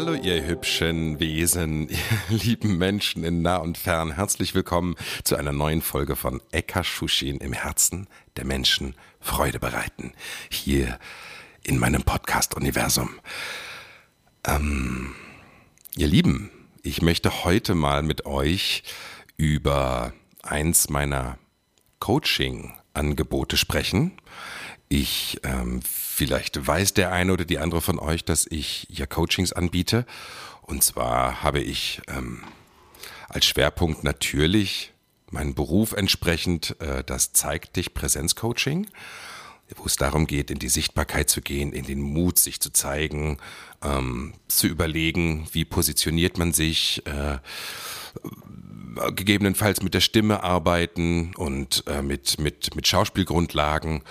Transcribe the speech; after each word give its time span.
Hallo 0.00 0.14
ihr 0.14 0.46
hübschen 0.46 1.18
Wesen, 1.18 1.88
ihr 2.30 2.38
lieben 2.38 2.78
Menschen 2.78 3.24
in 3.24 3.42
nah 3.42 3.56
und 3.56 3.76
fern. 3.76 4.12
Herzlich 4.12 4.54
willkommen 4.54 4.94
zu 5.24 5.34
einer 5.34 5.50
neuen 5.50 5.82
Folge 5.82 6.14
von 6.14 6.40
Eka 6.52 6.84
Shushin 6.84 7.38
im 7.38 7.52
Herzen 7.52 8.06
der 8.36 8.44
Menschen 8.44 8.94
Freude 9.18 9.58
bereiten. 9.58 10.12
Hier 10.50 11.00
in 11.64 11.80
meinem 11.80 12.04
Podcast-Universum. 12.04 13.10
Ähm, 14.46 15.16
ihr 15.96 16.06
Lieben, 16.06 16.52
ich 16.84 17.02
möchte 17.02 17.42
heute 17.42 17.74
mal 17.74 18.04
mit 18.04 18.24
euch 18.24 18.84
über 19.36 20.12
eins 20.44 20.90
meiner 20.90 21.38
Coaching-Angebote 21.98 23.56
sprechen. 23.56 24.12
Ich 24.88 25.40
ähm, 25.42 25.80
vielleicht 25.82 26.66
weiß 26.66 26.94
der 26.94 27.12
eine 27.12 27.32
oder 27.32 27.44
die 27.44 27.58
andere 27.58 27.82
von 27.82 27.98
euch, 27.98 28.24
dass 28.24 28.46
ich 28.46 28.86
ja 28.90 29.06
Coachings 29.06 29.52
anbiete. 29.52 30.06
Und 30.62 30.82
zwar 30.82 31.42
habe 31.42 31.60
ich 31.60 32.00
ähm, 32.08 32.42
als 33.28 33.44
Schwerpunkt 33.44 34.04
natürlich 34.04 34.92
meinen 35.30 35.54
Beruf 35.54 35.92
entsprechend 35.92 36.76
äh, 36.80 37.04
das 37.04 37.32
zeigt 37.32 37.76
dich 37.76 37.92
Präsenzcoaching, 37.92 38.86
wo 39.76 39.84
es 39.84 39.96
darum 39.96 40.26
geht, 40.26 40.50
in 40.50 40.58
die 40.58 40.70
Sichtbarkeit 40.70 41.28
zu 41.28 41.42
gehen, 41.42 41.72
in 41.74 41.84
den 41.84 42.00
Mut, 42.00 42.38
sich 42.38 42.60
zu 42.60 42.72
zeigen, 42.72 43.36
ähm, 43.82 44.32
zu 44.48 44.66
überlegen, 44.66 45.46
wie 45.52 45.66
positioniert 45.66 46.38
man 46.38 46.54
sich. 46.54 47.06
Äh, 47.06 47.38
gegebenenfalls 49.14 49.82
mit 49.82 49.94
der 49.94 50.00
Stimme 50.00 50.42
arbeiten 50.42 51.32
und 51.36 51.84
äh, 51.86 52.02
mit, 52.02 52.40
mit, 52.40 52.74
mit 52.74 52.88
Schauspielgrundlagen. 52.88 54.02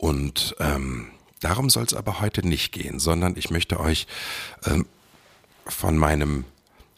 Und 0.00 0.56
ähm, 0.60 1.08
darum 1.40 1.68
soll 1.68 1.84
es 1.84 1.92
aber 1.92 2.22
heute 2.22 2.46
nicht 2.46 2.72
gehen, 2.72 2.98
sondern 2.98 3.36
ich 3.36 3.50
möchte 3.50 3.78
euch 3.78 4.06
ähm, 4.64 4.86
von 5.66 5.98
meinem 5.98 6.46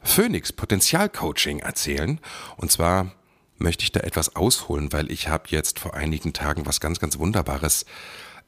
Phoenix 0.04 0.52
Potenzial 0.52 1.08
Coaching 1.08 1.58
erzählen. 1.58 2.20
Und 2.56 2.70
zwar 2.70 3.12
möchte 3.58 3.82
ich 3.82 3.90
da 3.90 4.00
etwas 4.00 4.36
ausholen, 4.36 4.92
weil 4.92 5.10
ich 5.10 5.26
habe 5.26 5.46
jetzt 5.48 5.80
vor 5.80 5.94
einigen 5.94 6.32
Tagen 6.32 6.64
was 6.64 6.78
ganz, 6.78 7.00
ganz 7.00 7.18
Wunderbares 7.18 7.86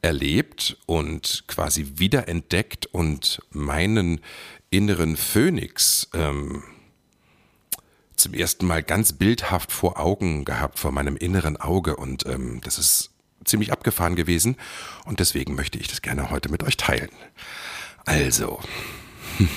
erlebt 0.02 0.76
und 0.86 1.42
quasi 1.48 1.94
wiederentdeckt 1.96 2.86
und 2.86 3.42
meinen 3.50 4.20
inneren 4.70 5.16
Phönix 5.16 6.08
ähm, 6.14 6.62
zum 8.14 8.34
ersten 8.34 8.66
Mal 8.66 8.84
ganz 8.84 9.14
bildhaft 9.14 9.72
vor 9.72 9.98
Augen 9.98 10.44
gehabt, 10.44 10.78
vor 10.78 10.92
meinem 10.92 11.16
inneren 11.16 11.56
Auge. 11.56 11.96
Und 11.96 12.24
ähm, 12.26 12.60
das 12.62 12.78
ist 12.78 13.13
ziemlich 13.44 13.72
abgefahren 13.72 14.16
gewesen. 14.16 14.56
Und 15.04 15.20
deswegen 15.20 15.54
möchte 15.54 15.78
ich 15.78 15.88
das 15.88 16.02
gerne 16.02 16.30
heute 16.30 16.48
mit 16.48 16.62
euch 16.62 16.76
teilen. 16.76 17.10
Also, 18.04 18.60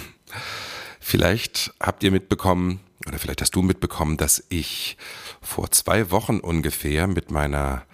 vielleicht 1.00 1.74
habt 1.80 2.04
ihr 2.04 2.12
mitbekommen, 2.12 2.80
oder 3.08 3.20
vielleicht 3.20 3.42
hast 3.42 3.56
du 3.56 3.62
mitbekommen, 3.62 4.18
dass 4.18 4.44
ich 4.50 4.98
vor 5.42 5.72
zwei 5.72 6.12
Wochen 6.12 6.40
ungefähr 6.40 7.08
mit 7.08 7.32
meiner 7.32 7.86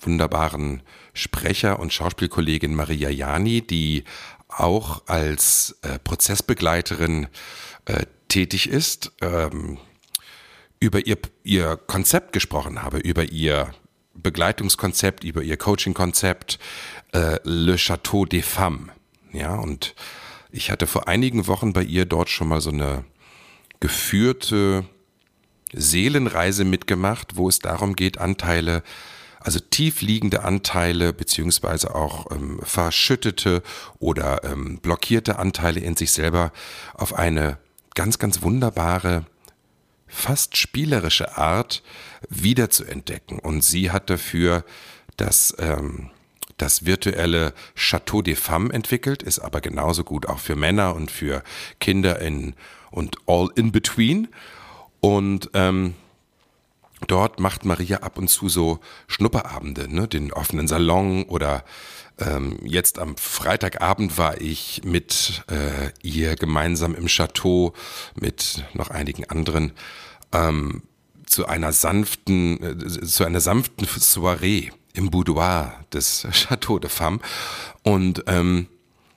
wunderbaren 0.00 0.82
Sprecher- 1.14 1.78
und 1.78 1.92
Schauspielkollegin 1.92 2.74
Maria 2.74 3.08
Jani, 3.08 3.62
die 3.62 4.04
auch 4.48 5.06
als 5.06 5.76
äh, 5.82 5.98
Prozessbegleiterin 5.98 7.28
äh, 7.86 8.06
tätig 8.28 8.68
ist, 8.68 9.12
ähm, 9.20 9.78
über 10.80 11.06
ihr, 11.06 11.18
ihr 11.42 11.76
Konzept 11.76 12.32
gesprochen 12.32 12.82
habe, 12.82 12.98
über 12.98 13.24
ihr 13.24 13.72
Begleitungskonzept, 14.22 15.24
über 15.24 15.42
ihr 15.42 15.56
Coachingkonzept 15.56 16.58
äh, 17.12 17.38
Le 17.44 17.76
Chateau 17.76 18.24
des 18.24 18.46
Femmes. 18.46 18.90
Ja, 19.32 19.54
und 19.54 19.94
ich 20.50 20.70
hatte 20.70 20.86
vor 20.86 21.08
einigen 21.08 21.46
Wochen 21.46 21.72
bei 21.72 21.82
ihr 21.82 22.06
dort 22.06 22.30
schon 22.30 22.48
mal 22.48 22.60
so 22.60 22.70
eine 22.70 23.04
geführte 23.80 24.84
Seelenreise 25.72 26.64
mitgemacht, 26.64 27.36
wo 27.36 27.48
es 27.48 27.58
darum 27.58 27.94
geht, 27.94 28.18
Anteile, 28.18 28.82
also 29.40 29.60
tiefliegende 29.60 30.44
Anteile 30.44 31.12
beziehungsweise 31.12 31.94
auch 31.94 32.30
ähm, 32.30 32.60
verschüttete 32.62 33.62
oder 33.98 34.44
ähm, 34.44 34.78
blockierte 34.78 35.38
Anteile 35.38 35.80
in 35.80 35.96
sich 35.96 36.12
selber 36.12 36.52
auf 36.94 37.14
eine 37.14 37.58
ganz, 37.94 38.18
ganz 38.18 38.42
wunderbare 38.42 39.26
fast 40.06 40.56
spielerische 40.56 41.36
Art 41.36 41.82
wiederzuentdecken. 42.28 43.38
Und 43.38 43.62
sie 43.62 43.90
hat 43.90 44.10
dafür 44.10 44.64
das, 45.16 45.54
ähm, 45.58 46.10
das 46.56 46.86
virtuelle 46.86 47.52
Chateau 47.74 48.22
des 48.22 48.38
Femmes 48.38 48.72
entwickelt, 48.72 49.22
ist 49.22 49.38
aber 49.38 49.60
genauso 49.60 50.04
gut 50.04 50.26
auch 50.26 50.38
für 50.38 50.56
Männer 50.56 50.94
und 50.94 51.10
für 51.10 51.42
Kinder 51.80 52.20
in, 52.20 52.54
und 52.90 53.16
all 53.26 53.48
in 53.56 53.72
between. 53.72 54.28
Und 55.00 55.50
ähm, 55.54 55.94
dort 57.06 57.40
macht 57.40 57.64
Maria 57.64 57.98
ab 57.98 58.18
und 58.18 58.28
zu 58.28 58.48
so 58.48 58.80
Schnupperabende, 59.06 59.92
ne? 59.92 60.08
den 60.08 60.32
offenen 60.32 60.68
Salon 60.68 61.24
oder 61.24 61.64
ähm, 62.18 62.58
jetzt 62.62 62.98
am 62.98 63.16
Freitagabend 63.16 64.16
war 64.16 64.40
ich 64.40 64.82
mit 64.84 65.44
äh, 65.50 65.90
ihr 66.02 66.36
gemeinsam 66.36 66.94
im 66.94 67.06
Chateau 67.06 67.74
mit 68.14 68.64
noch 68.72 68.90
einigen 68.90 69.28
anderen 69.28 69.72
ähm, 70.32 70.82
zu 71.26 71.46
einer 71.46 71.72
sanften, 71.72 72.62
äh, 72.62 73.06
zu 73.06 73.24
einer 73.24 73.40
sanften 73.40 73.86
Soiree 73.86 74.70
im 74.94 75.10
Boudoir 75.10 75.84
des 75.92 76.26
Chateau 76.32 76.78
de 76.78 76.88
Femme. 76.88 77.18
Und 77.82 78.24
ähm, 78.26 78.68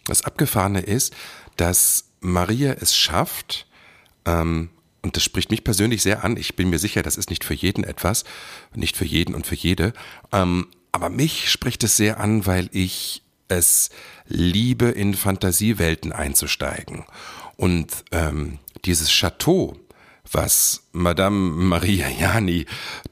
das 0.05 0.25
Abgefahrene 0.25 0.81
ist, 0.81 1.15
dass 1.55 2.05
Maria 2.19 2.73
es 2.73 2.97
schafft, 2.97 3.67
ähm, 4.25 4.69
und 5.01 5.15
das 5.15 5.23
spricht 5.23 5.51
mich 5.51 5.63
persönlich 5.63 6.01
sehr 6.01 6.23
an. 6.23 6.37
Ich 6.37 6.55
bin 6.55 6.69
mir 6.69 6.79
sicher, 6.79 7.03
das 7.03 7.17
ist 7.17 7.29
nicht 7.29 7.43
für 7.43 7.53
jeden 7.53 7.83
etwas, 7.83 8.25
nicht 8.75 8.97
für 8.97 9.05
jeden 9.05 9.33
und 9.33 9.47
für 9.47 9.55
jede. 9.55 9.93
Ähm, 10.31 10.67
aber 10.91 11.09
mich 11.09 11.49
spricht 11.49 11.83
es 11.83 11.97
sehr 11.97 12.19
an, 12.19 12.45
weil 12.45 12.69
ich 12.71 13.21
es 13.47 13.89
liebe, 14.27 14.85
in 14.85 15.13
Fantasiewelten 15.13 16.11
einzusteigen. 16.11 17.05
Und 17.57 18.05
ähm, 18.11 18.59
dieses 18.85 19.09
Chateau, 19.09 19.77
was 20.31 20.83
Madame 20.91 21.37
Maria 21.37 22.07
Jani 22.09 22.65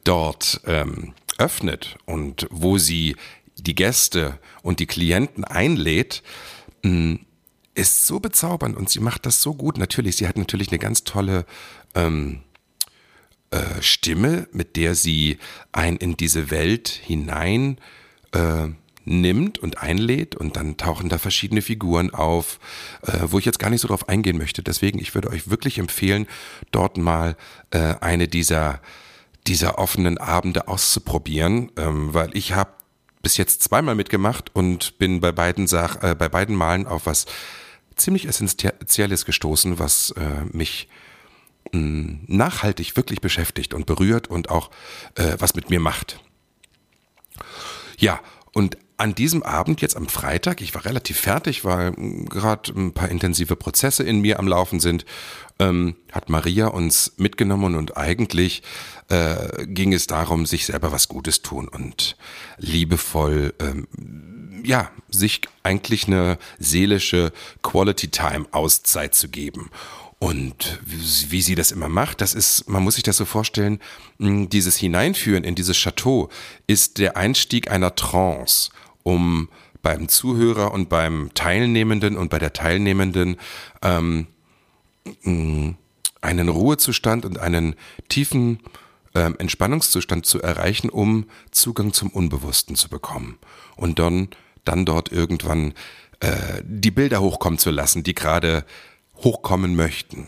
dort 0.04 0.62
ähm, 0.66 1.14
öffnet 1.38 1.98
und 2.06 2.48
wo 2.52 2.78
sie 2.78 3.16
die 3.58 3.76
Gäste 3.76 4.40
und 4.62 4.80
die 4.80 4.86
Klienten 4.86 5.44
einlädt, 5.44 6.24
mm, 6.84 7.16
ist 7.78 8.08
so 8.08 8.20
bezaubernd 8.20 8.76
und 8.76 8.90
sie 8.90 9.00
macht 9.00 9.26
das 9.26 9.42
so 9.42 9.54
gut. 9.54 9.78
Natürlich, 9.78 10.18
sie 10.18 10.28
hat 10.28 10.38
natürlich 10.38 10.70
eine 10.70 10.80
ganz 10.80 11.04
tolle 11.04 11.46
ähm, 11.96 12.42
äh, 13.52 13.82
Stimme, 13.82 14.48
mit 14.52 14.76
der 14.76 14.96
sie 14.96 15.38
ein 15.72 15.96
in 15.98 16.18
diese 16.18 16.50
Welt 16.50 16.90
hinein 16.90 17.78
äh, 18.34 18.70
nimmt 19.06 19.60
und 19.60 19.78
einlädt 19.78 20.36
und 20.36 20.58
dann 20.58 20.76
tauchen 20.78 21.08
da 21.08 21.18
verschiedene 21.18 21.62
Figuren 21.62 22.14
auf, 22.14 22.60
äh, 23.04 23.20
wo 23.28 23.40
ich 23.40 23.46
jetzt 23.46 23.60
gar 23.60 23.70
nicht 23.70 23.82
so 23.82 23.88
drauf 23.88 24.10
eingehen 24.10 24.38
möchte. 24.38 24.64
Deswegen, 24.64 25.00
ich 25.00 25.16
würde 25.16 25.30
euch 25.30 25.50
wirklich 25.50 25.78
empfehlen, 25.78 26.28
dort 26.72 26.98
mal 26.98 27.38
äh, 27.72 27.96
eine 28.02 28.28
dieser, 28.28 28.82
dieser 29.46 29.78
offenen 29.78 30.18
Abende 30.18 30.68
auszuprobieren, 30.68 31.72
ähm, 31.78 32.14
weil 32.14 32.36
ich 32.36 32.54
habe 32.54 32.72
bis 33.22 33.38
jetzt 33.38 33.64
zweimal 33.64 33.96
mitgemacht 33.96 34.54
und 34.54 34.98
bin 34.98 35.22
bei 35.22 35.32
beiden, 35.32 35.68
Sach 35.68 36.02
äh, 36.04 36.16
bei 36.16 36.28
beiden 36.28 36.56
Malen 36.56 36.86
auf 36.88 37.06
was 37.06 37.28
ziemlich 37.98 38.28
Essentielles 38.28 39.26
gestoßen, 39.26 39.80
was 39.80 40.12
äh, 40.12 40.46
mich 40.52 40.88
mh, 41.72 42.20
nachhaltig 42.28 42.96
wirklich 42.96 43.22
beschäftigt 43.22 43.74
und 43.74 43.86
berührt 43.86 44.28
und 44.28 44.50
auch 44.50 44.70
äh, 45.16 45.36
was 45.40 45.56
mit 45.56 45.70
mir 45.70 45.80
macht. 45.80 46.20
Ja, 47.98 48.20
und 48.54 48.78
an 48.98 49.14
diesem 49.14 49.44
Abend, 49.44 49.82
jetzt 49.82 49.96
am 49.96 50.08
Freitag, 50.08 50.60
ich 50.60 50.74
war 50.74 50.86
relativ 50.86 51.20
fertig, 51.20 51.64
weil 51.64 51.92
gerade 51.92 52.72
ein 52.76 52.94
paar 52.94 53.10
intensive 53.10 53.56
Prozesse 53.56 54.04
in 54.04 54.22
mir 54.22 54.40
am 54.40 54.48
Laufen 54.48 54.80
sind, 54.80 55.06
ähm, 55.60 55.96
hat 56.12 56.30
Maria 56.30 56.68
uns 56.68 57.14
mitgenommen 57.18 57.76
und 57.76 57.96
eigentlich 57.96 58.64
äh, 59.10 59.68
ging 59.68 59.94
es 59.94 60.08
darum, 60.08 60.48
sich 60.48 60.66
selber 60.66 60.92
was 60.92 61.08
Gutes 61.08 61.44
tun 61.44 61.68
und 61.68 62.18
liebevoll, 62.58 63.54
ähm, 63.60 63.88
ja, 64.64 64.92
sich 65.10 65.42
eigentlich 65.64 66.08
eine 66.08 66.38
seelische 66.60 67.32
Quality 67.64 68.10
Time 68.10 68.46
Auszeit 68.52 69.16
zu 69.16 69.30
geben. 69.30 69.70
Und 70.20 70.80
wie 70.84 71.42
sie 71.42 71.54
das 71.54 71.72
immer 71.72 71.90
macht, 71.90 72.22
das 72.22 72.34
ist, 72.34 72.68
man 72.68 72.84
muss 72.84 72.96
sich 72.96 73.04
das 73.04 73.18
so 73.18 73.26
vorstellen, 73.26 73.80
dieses 74.18 74.76
Hineinführen 74.76 75.44
in 75.44 75.54
dieses 75.54 75.78
Chateau 75.78 76.30
ist 76.66 76.98
der 76.98 77.18
Einstieg 77.18 77.70
einer 77.70 77.96
Trance 77.96 78.72
um 79.04 79.50
beim 79.84 80.10
Zuhörer 80.10 80.74
und 80.74 80.90
beim 80.90 81.30
Teilnehmenden 81.36 82.18
und 82.18 82.30
bei 82.30 82.40
der 82.40 82.52
Teilnehmenden 82.52 83.38
ähm, 83.84 84.28
einen 86.22 86.50
Ruhezustand 86.50 87.24
und 87.24 87.38
einen 87.38 87.76
tiefen 88.10 88.60
ähm, 89.14 89.36
Entspannungszustand 89.38 90.26
zu 90.26 90.42
erreichen, 90.42 90.90
um 90.90 91.26
Zugang 91.52 91.94
zum 91.94 92.10
Unbewussten 92.10 92.76
zu 92.76 92.90
bekommen 92.90 93.38
und 93.76 94.00
dann, 94.00 94.30
dann 94.68 94.86
dort 94.86 95.12
irgendwann 95.12 95.74
äh, 96.20 96.62
die 96.64 96.92
Bilder 96.92 97.22
hochkommen 97.22 97.60
zu 97.60 97.72
lassen, 97.72 98.04
die 98.04 98.16
gerade 98.16 98.66
hochkommen 99.18 99.76
möchten. 99.76 100.28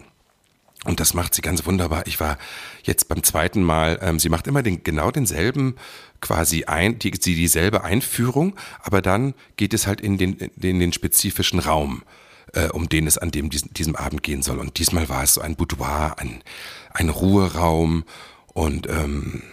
Und 0.85 0.99
das 1.01 1.13
macht 1.13 1.33
sie 1.33 1.41
ganz 1.41 1.65
wunderbar. 1.65 2.07
Ich 2.07 2.19
war 2.19 2.37
jetzt 2.83 3.09
beim 3.09 3.21
zweiten 3.23 3.63
Mal, 3.63 3.99
ähm, 4.01 4.17
sie 4.17 4.29
macht 4.29 4.47
immer 4.47 4.63
den, 4.63 4.83
genau 4.83 5.11
denselben 5.11 5.75
quasi 6.21 6.65
ein, 6.65 6.99
die, 6.99 7.11
die, 7.11 7.35
dieselbe 7.35 7.83
Einführung, 7.83 8.55
aber 8.81 9.01
dann 9.01 9.33
geht 9.57 9.73
es 9.73 9.87
halt 9.87 9.99
in 9.99 10.17
den, 10.17 10.35
in 10.35 10.79
den 10.79 10.93
spezifischen 10.93 11.59
Raum, 11.59 12.03
äh, 12.53 12.69
um 12.69 12.87
den 12.87 13.07
es 13.07 13.17
an 13.17 13.31
dem, 13.31 13.49
diesem, 13.49 13.73
diesem 13.73 13.95
Abend 13.95 14.23
gehen 14.23 14.41
soll. 14.41 14.57
Und 14.57 14.79
diesmal 14.79 15.09
war 15.09 15.23
es 15.23 15.33
so 15.33 15.41
ein 15.41 15.55
Boudoir, 15.55 16.15
ein, 16.17 16.41
ein 16.93 17.09
Ruheraum 17.09 18.05
und 18.53 18.87
ähm, 18.87 19.43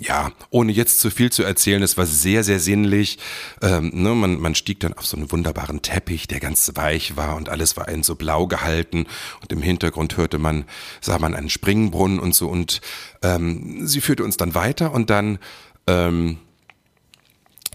ja, 0.00 0.32
ohne 0.48 0.72
jetzt 0.72 0.98
zu 1.00 1.10
viel 1.10 1.30
zu 1.30 1.42
erzählen, 1.42 1.82
es 1.82 1.96
war 1.96 2.06
sehr, 2.06 2.42
sehr 2.42 2.58
sinnlich. 2.58 3.18
Ähm, 3.60 3.90
ne, 3.94 4.14
man, 4.14 4.40
man 4.40 4.54
stieg 4.54 4.80
dann 4.80 4.94
auf 4.94 5.06
so 5.06 5.16
einen 5.16 5.30
wunderbaren 5.30 5.82
Teppich, 5.82 6.26
der 6.26 6.40
ganz 6.40 6.70
weich 6.74 7.16
war 7.16 7.36
und 7.36 7.48
alles 7.48 7.76
war 7.76 7.88
in 7.88 8.02
so 8.02 8.14
blau 8.16 8.46
gehalten 8.46 9.06
und 9.42 9.52
im 9.52 9.62
Hintergrund 9.62 10.16
hörte 10.16 10.38
man, 10.38 10.64
sah 11.00 11.18
man 11.18 11.34
einen 11.34 11.50
Springbrunnen 11.50 12.18
und 12.18 12.34
so 12.34 12.48
und 12.48 12.80
ähm, 13.22 13.86
sie 13.86 14.00
führte 14.00 14.24
uns 14.24 14.38
dann 14.38 14.54
weiter 14.54 14.92
und 14.92 15.10
dann 15.10 15.38
ähm, 15.86 16.38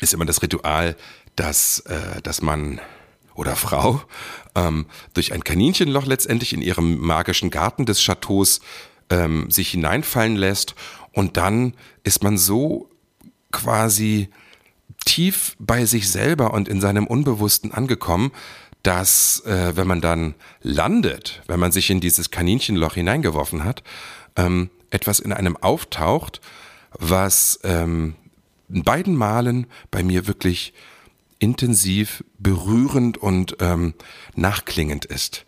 ist 0.01 0.13
immer 0.13 0.25
das 0.25 0.41
Ritual, 0.41 0.95
dass, 1.35 1.79
äh, 1.81 2.21
dass 2.23 2.41
man 2.41 2.81
oder 3.35 3.55
Frau 3.55 4.01
ähm, 4.55 4.87
durch 5.13 5.33
ein 5.33 5.43
Kaninchenloch 5.43 6.05
letztendlich 6.05 6.53
in 6.53 6.61
ihrem 6.61 6.97
magischen 6.97 7.51
Garten 7.51 7.85
des 7.85 7.99
Chateaus 7.99 8.61
ähm, 9.09 9.51
sich 9.51 9.69
hineinfallen 9.69 10.35
lässt 10.35 10.73
und 11.15 11.37
dann 11.37 11.73
ist 12.03 12.23
man 12.23 12.37
so 12.37 12.89
quasi 13.51 14.29
tief 15.05 15.55
bei 15.59 15.85
sich 15.85 16.09
selber 16.11 16.53
und 16.53 16.67
in 16.67 16.81
seinem 16.81 17.07
Unbewussten 17.07 17.71
angekommen, 17.71 18.31
dass 18.83 19.41
äh, 19.45 19.77
wenn 19.77 19.87
man 19.87 20.01
dann 20.01 20.35
landet, 20.61 21.41
wenn 21.47 21.59
man 21.59 21.71
sich 21.71 21.89
in 21.89 22.01
dieses 22.01 22.31
Kaninchenloch 22.31 22.95
hineingeworfen 22.95 23.63
hat, 23.63 23.81
ähm, 24.35 24.69
etwas 24.89 25.19
in 25.19 25.31
einem 25.31 25.55
auftaucht, 25.55 26.41
was 26.91 27.61
ähm, 27.63 28.15
in 28.67 28.83
beiden 28.83 29.15
Malen 29.15 29.67
bei 29.91 30.03
mir 30.03 30.27
wirklich 30.27 30.73
intensiv, 31.39 32.25
berührend 32.39 33.17
und 33.17 33.55
ähm, 33.61 33.93
nachklingend 34.35 35.05
ist. 35.05 35.45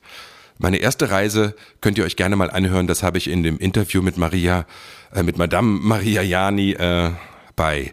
Meine 0.59 0.77
erste 0.77 1.11
Reise 1.11 1.55
könnt 1.81 1.97
ihr 1.97 2.05
euch 2.05 2.15
gerne 2.15 2.35
mal 2.35 2.49
anhören. 2.49 2.87
Das 2.87 3.03
habe 3.03 3.17
ich 3.17 3.29
in 3.29 3.43
dem 3.43 3.57
Interview 3.57 4.01
mit 4.01 4.17
Maria, 4.17 4.65
äh, 5.13 5.23
mit 5.23 5.37
Madame 5.37 5.79
Maria 5.79 6.21
Jani 6.21 6.71
äh, 6.71 7.11
bei 7.55 7.91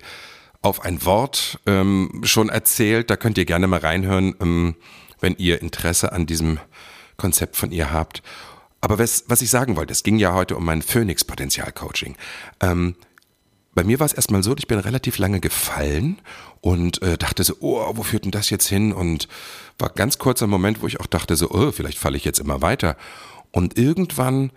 auf 0.62 0.82
ein 0.84 1.04
Wort 1.04 1.58
ähm, 1.66 2.22
schon 2.24 2.48
erzählt. 2.48 3.10
Da 3.10 3.16
könnt 3.16 3.36
ihr 3.36 3.44
gerne 3.44 3.66
mal 3.66 3.80
reinhören, 3.80 4.34
ähm, 4.40 4.74
wenn 5.20 5.36
ihr 5.36 5.60
Interesse 5.60 6.12
an 6.12 6.26
diesem 6.26 6.58
Konzept 7.16 7.56
von 7.56 7.70
ihr 7.70 7.92
habt. 7.92 8.22
Aber 8.80 8.98
was, 8.98 9.24
was 9.28 9.42
ich 9.42 9.50
sagen 9.50 9.76
wollte, 9.76 9.92
es 9.92 10.02
ging 10.02 10.18
ja 10.18 10.34
heute 10.34 10.56
um 10.56 10.64
mein 10.64 10.82
Phoenix-Potenzial-Coaching. 10.82 12.16
Ähm, 12.60 12.96
bei 13.74 13.84
mir 13.84 13.98
war 13.98 14.06
es 14.06 14.12
erstmal 14.12 14.42
so, 14.42 14.54
ich 14.56 14.68
bin 14.68 14.78
relativ 14.78 15.18
lange 15.18 15.40
gefallen 15.40 16.20
und 16.60 17.02
äh, 17.02 17.18
dachte 17.18 17.44
so, 17.44 17.56
oh, 17.60 17.92
wo 17.94 18.02
führt 18.02 18.24
denn 18.24 18.30
das 18.30 18.50
jetzt 18.50 18.68
hin? 18.68 18.92
Und 18.92 19.28
war 19.78 19.90
ganz 19.90 20.18
kurzer 20.18 20.46
Moment, 20.46 20.80
wo 20.82 20.86
ich 20.86 21.00
auch 21.00 21.06
dachte 21.06 21.36
so, 21.36 21.50
oh, 21.50 21.72
vielleicht 21.72 21.98
falle 21.98 22.16
ich 22.16 22.24
jetzt 22.24 22.38
immer 22.38 22.62
weiter. 22.62 22.96
Und 23.50 23.76
irgendwann 23.76 24.52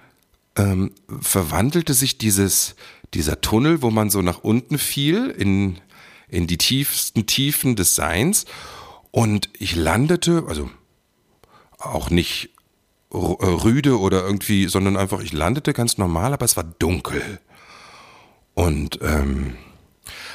ähm, 0.56 0.92
verwandelte 1.20 1.94
sich 1.94 2.18
dieses, 2.18 2.76
dieser 3.14 3.42
Tunnel, 3.42 3.82
wo 3.82 3.90
man 3.90 4.10
so 4.10 4.22
nach 4.22 4.40
unten 4.40 4.78
fiel, 4.78 5.30
in, 5.30 5.80
in 6.28 6.48
die 6.48 6.58
tiefsten 6.58 7.26
Tiefen 7.26 7.76
des 7.76 7.96
Seins. 7.96 8.46
Und 9.12 9.50
ich 9.58 9.76
landete, 9.76 10.46
also 10.48 10.70
auch 11.80 12.10
nicht 12.10 12.52
rüde 13.12 14.00
oder 14.00 14.24
irgendwie, 14.24 14.68
sondern 14.68 14.98
einfach, 14.98 15.22
ich 15.22 15.34
landete 15.34 15.74
ganz 15.74 15.98
normal, 15.98 16.34
aber 16.34 16.46
es 16.46 16.58
war 16.58 16.64
dunkel. 16.64 17.40
Und 18.58 18.98
ähm, 19.04 19.56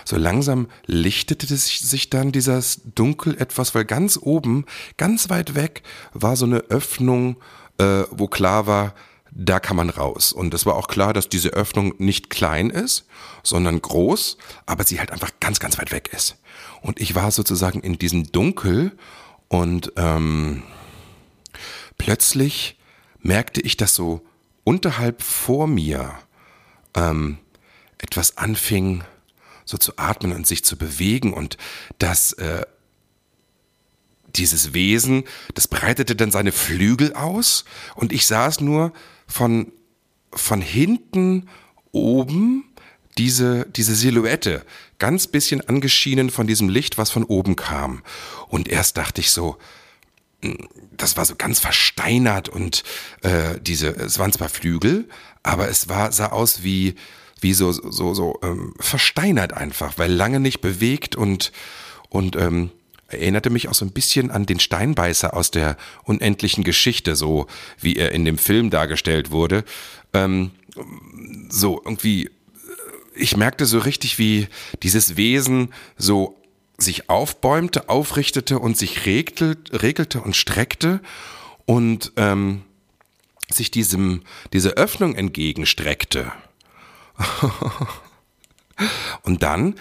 so 0.04 0.16
langsam 0.16 0.68
lichtete 0.86 1.56
sich 1.56 2.08
dann 2.08 2.30
dieses 2.30 2.80
Dunkel 2.94 3.36
etwas, 3.36 3.74
weil 3.74 3.84
ganz 3.84 4.16
oben, 4.16 4.64
ganz 4.96 5.28
weit 5.28 5.56
weg, 5.56 5.82
war 6.12 6.36
so 6.36 6.44
eine 6.44 6.58
Öffnung, 6.58 7.36
äh, 7.78 8.04
wo 8.12 8.28
klar 8.28 8.68
war, 8.68 8.94
da 9.32 9.58
kann 9.58 9.74
man 9.74 9.90
raus. 9.90 10.32
Und 10.32 10.54
es 10.54 10.66
war 10.66 10.76
auch 10.76 10.86
klar, 10.86 11.12
dass 11.12 11.30
diese 11.30 11.48
Öffnung 11.48 11.94
nicht 11.98 12.30
klein 12.30 12.70
ist, 12.70 13.08
sondern 13.42 13.82
groß, 13.82 14.36
aber 14.66 14.84
sie 14.84 15.00
halt 15.00 15.10
einfach 15.10 15.32
ganz, 15.40 15.58
ganz 15.58 15.76
weit 15.78 15.90
weg 15.90 16.10
ist. 16.12 16.36
Und 16.80 17.00
ich 17.00 17.16
war 17.16 17.32
sozusagen 17.32 17.80
in 17.80 17.98
diesem 17.98 18.30
Dunkel 18.30 18.92
und 19.48 19.94
ähm, 19.96 20.62
plötzlich 21.98 22.78
merkte 23.18 23.60
ich, 23.60 23.76
dass 23.76 23.96
so 23.96 24.24
unterhalb 24.62 25.22
vor 25.22 25.66
mir 25.66 26.12
ähm, 26.94 27.38
etwas 28.02 28.36
anfing, 28.36 29.04
so 29.64 29.78
zu 29.78 29.96
atmen 29.96 30.32
und 30.32 30.46
sich 30.46 30.64
zu 30.64 30.76
bewegen 30.76 31.32
und 31.32 31.56
das 31.98 32.32
äh, 32.34 32.66
dieses 34.36 34.72
Wesen, 34.72 35.24
das 35.54 35.68
breitete 35.68 36.16
dann 36.16 36.30
seine 36.30 36.52
Flügel 36.52 37.14
aus 37.14 37.64
und 37.94 38.12
ich 38.12 38.26
saß 38.26 38.60
nur 38.60 38.92
von 39.26 39.72
von 40.34 40.60
hinten 40.60 41.48
oben 41.92 42.64
diese, 43.18 43.66
diese 43.66 43.94
Silhouette, 43.94 44.64
ganz 44.98 45.26
bisschen 45.26 45.66
angeschienen 45.68 46.30
von 46.30 46.46
diesem 46.46 46.68
Licht, 46.68 46.98
was 46.98 47.10
von 47.10 47.24
oben 47.24 47.56
kam. 47.56 48.02
Und 48.48 48.68
erst 48.68 48.96
dachte 48.96 49.20
ich 49.20 49.30
so, 49.30 49.58
hm, 50.42 50.56
das 50.96 51.16
war 51.16 51.24
so 51.24 51.34
ganz 51.36 51.60
versteinert 51.60 52.48
und 52.48 52.84
äh, 53.22 53.60
diese, 53.60 53.88
es 53.88 54.18
waren 54.18 54.32
zwar 54.32 54.48
Flügel, 54.48 55.08
aber 55.42 55.68
es 55.68 55.88
war, 55.88 56.12
sah 56.12 56.28
aus 56.28 56.62
wie, 56.62 56.94
wie 57.42 57.52
so, 57.52 57.72
so, 57.72 58.14
so 58.14 58.38
ähm, 58.42 58.74
versteinert 58.78 59.52
einfach, 59.52 59.98
weil 59.98 60.12
lange 60.12 60.40
nicht 60.40 60.60
bewegt 60.60 61.16
und, 61.16 61.52
und 62.08 62.36
ähm, 62.36 62.70
erinnerte 63.08 63.50
mich 63.50 63.68
auch 63.68 63.74
so 63.74 63.84
ein 63.84 63.92
bisschen 63.92 64.30
an 64.30 64.46
den 64.46 64.60
Steinbeißer 64.60 65.34
aus 65.34 65.50
der 65.50 65.76
unendlichen 66.04 66.64
Geschichte, 66.64 67.16
so 67.16 67.46
wie 67.80 67.96
er 67.96 68.12
in 68.12 68.24
dem 68.24 68.38
Film 68.38 68.70
dargestellt 68.70 69.30
wurde. 69.30 69.64
Ähm, 70.14 70.50
so 71.48 71.80
irgendwie, 71.84 72.30
ich 73.14 73.36
merkte 73.36 73.66
so 73.66 73.78
richtig, 73.78 74.18
wie 74.18 74.48
dieses 74.82 75.16
Wesen 75.16 75.72
so 75.96 76.38
sich 76.78 77.08
aufbäumte, 77.10 77.88
aufrichtete 77.88 78.58
und 78.58 78.76
sich 78.76 79.06
regte, 79.06 79.56
regelte 79.72 80.20
und 80.20 80.34
streckte 80.36 81.00
und 81.66 82.12
ähm, 82.16 82.62
sich 83.50 83.70
diesem, 83.70 84.22
diese 84.52 84.70
Öffnung 84.70 85.14
entgegenstreckte. 85.14 86.32
und 89.22 89.42
dann 89.42 89.74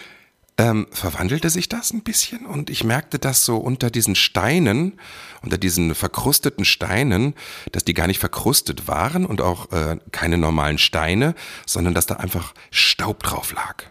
ähm, 0.57 0.87
verwandelte 0.91 1.49
sich 1.49 1.69
das 1.69 1.91
ein 1.91 2.03
bisschen 2.03 2.45
und 2.45 2.69
ich 2.69 2.83
merkte 2.83 3.19
das 3.19 3.45
so 3.45 3.57
unter 3.57 3.89
diesen 3.89 4.15
Steinen, 4.15 4.99
unter 5.41 5.57
diesen 5.57 5.95
verkrusteten 5.95 6.65
Steinen, 6.65 7.33
dass 7.71 7.83
die 7.83 7.93
gar 7.93 8.07
nicht 8.07 8.19
verkrustet 8.19 8.87
waren 8.87 9.25
und 9.25 9.41
auch 9.41 9.71
äh, 9.71 9.97
keine 10.11 10.37
normalen 10.37 10.77
Steine, 10.77 11.35
sondern 11.65 11.93
dass 11.93 12.05
da 12.05 12.15
einfach 12.15 12.53
Staub 12.69 13.23
drauf 13.23 13.53
lag. 13.53 13.83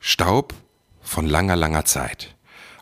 Staub 0.00 0.54
von 1.02 1.26
langer, 1.26 1.56
langer 1.56 1.84
Zeit 1.84 2.34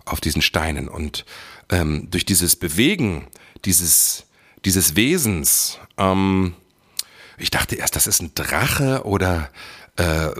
auf 0.04 0.20
diesen 0.20 0.42
Steinen 0.42 0.88
und 0.88 1.24
ähm, 1.70 2.08
durch 2.10 2.24
dieses 2.24 2.56
Bewegen 2.56 3.26
dieses, 3.64 4.26
dieses 4.64 4.96
Wesens 4.96 5.78
ähm, 5.98 6.54
ich 7.38 7.50
dachte 7.50 7.76
erst, 7.76 7.96
das 7.96 8.06
ist 8.06 8.22
ein 8.22 8.34
Drache 8.34 9.04
oder 9.04 9.50
äh, 9.96 10.30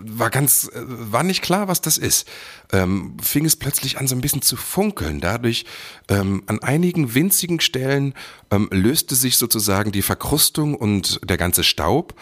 war 0.00 0.30
ganz, 0.30 0.70
äh, 0.74 0.82
war 0.84 1.22
nicht 1.22 1.42
klar, 1.42 1.68
was 1.68 1.80
das 1.80 1.98
ist. 1.98 2.28
Ähm, 2.72 3.16
fing 3.20 3.44
es 3.44 3.56
plötzlich 3.56 3.98
an, 3.98 4.06
so 4.06 4.14
ein 4.14 4.20
bisschen 4.20 4.42
zu 4.42 4.56
funkeln. 4.56 5.20
Dadurch, 5.20 5.64
ähm, 6.08 6.42
an 6.46 6.62
einigen 6.62 7.14
winzigen 7.14 7.60
Stellen 7.60 8.14
ähm, 8.50 8.68
löste 8.70 9.14
sich 9.14 9.36
sozusagen 9.36 9.92
die 9.92 10.02
Verkrustung 10.02 10.74
und 10.74 11.20
der 11.28 11.36
ganze 11.36 11.64
Staub 11.64 12.14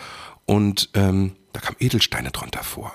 und 0.47 0.91
ähm, 0.95 1.37
da 1.53 1.61
kamen 1.61 1.77
Edelsteine 1.81 2.31
drunter 2.31 2.63
vor. 2.63 2.93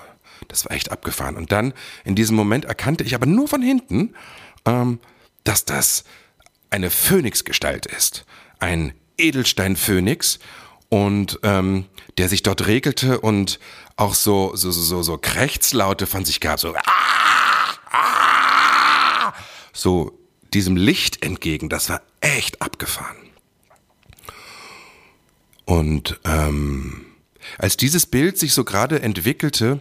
Das 0.48 0.66
war 0.66 0.72
echt 0.75 0.92
abgefahren. 0.92 1.36
Und 1.36 1.51
dann, 1.51 1.74
in 2.04 2.16
diesem 2.16 2.36
Moment, 2.36 2.66
erkannte 2.66 3.04
ich 3.04 3.16
aber 3.16 3.25
nur 3.25 3.48
von 3.48 3.62
hinten, 3.62 4.16
ähm, 4.66 5.00
dass 5.44 5.66
das 5.66 6.04
eine 6.70 6.90
Phönixgestalt 6.90 7.86
ist. 7.86 8.25
Ein 8.60 8.94
Edelstein-Phönix 9.22 10.40
und 10.90 11.40
ähm, 11.44 11.86
der 12.18 12.28
sich 12.28 12.44
dort 12.44 12.68
regelte 12.68 13.22
und 13.22 13.60
auch 13.96 14.13
so, 14.13 14.56
so, 14.56 14.72
so, 14.72 15.04
so 15.04 15.18
Krächzlaute 15.18 16.08
von 16.08 16.25
sich 16.25 16.40
gab, 16.40 16.60
so, 16.60 16.74
ah, 16.75 16.82
ah, 17.92 19.34
so 19.74 20.20
diesem 20.54 20.75
Licht 20.75 21.24
entgegen. 21.24 21.70
Das 21.70 21.90
war 21.90 22.01
echt 22.20 22.62
abgefahren. 22.62 23.18
Und 25.66 26.20
ähm, 26.25 27.06
als 27.58 27.78
dieses 27.78 28.06
Bild 28.06 28.38
sich 28.38 28.54
so 28.54 28.63
gerade 28.63 29.01
entwickelte, 29.01 29.80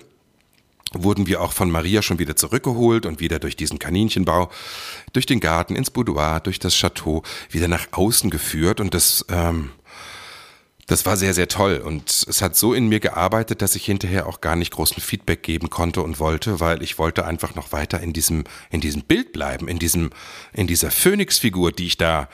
wurden 0.92 1.26
wir 1.26 1.40
auch 1.40 1.52
von 1.52 1.70
Maria 1.70 2.02
schon 2.02 2.18
wieder 2.18 2.36
zurückgeholt 2.36 3.06
und 3.06 3.20
wieder 3.20 3.38
durch 3.38 3.56
diesen 3.56 3.78
Kaninchenbau, 3.78 4.50
durch 5.12 5.26
den 5.26 5.40
Garten, 5.40 5.76
ins 5.76 5.90
Boudoir, 5.90 6.40
durch 6.40 6.58
das 6.58 6.74
Chateau 6.74 7.22
wieder 7.50 7.68
nach 7.68 7.88
außen 7.92 8.30
geführt. 8.30 8.80
Und 8.80 8.94
das, 8.94 9.24
ähm, 9.28 9.70
das 10.86 11.06
war 11.06 11.16
sehr, 11.16 11.34
sehr 11.34 11.46
toll. 11.46 11.80
Und 11.84 12.10
es 12.10 12.42
hat 12.42 12.56
so 12.56 12.74
in 12.74 12.88
mir 12.88 12.98
gearbeitet, 12.98 13.62
dass 13.62 13.76
ich 13.76 13.84
hinterher 13.84 14.26
auch 14.26 14.40
gar 14.40 14.56
nicht 14.56 14.72
großen 14.72 15.00
Feedback 15.00 15.42
geben 15.42 15.70
konnte 15.70 16.02
und 16.02 16.18
wollte, 16.18 16.58
weil 16.58 16.82
ich 16.82 16.98
wollte 16.98 17.24
einfach 17.24 17.54
noch 17.54 17.70
weiter 17.70 18.00
in 18.00 18.12
diesem, 18.12 18.44
in 18.70 18.80
diesem 18.80 19.02
Bild 19.02 19.32
bleiben, 19.32 19.68
in 19.68 19.78
diesem, 19.78 20.10
in 20.52 20.66
dieser 20.66 20.90
Phönixfigur, 20.90 21.70
die 21.70 21.86
ich 21.86 21.98
da 21.98 22.28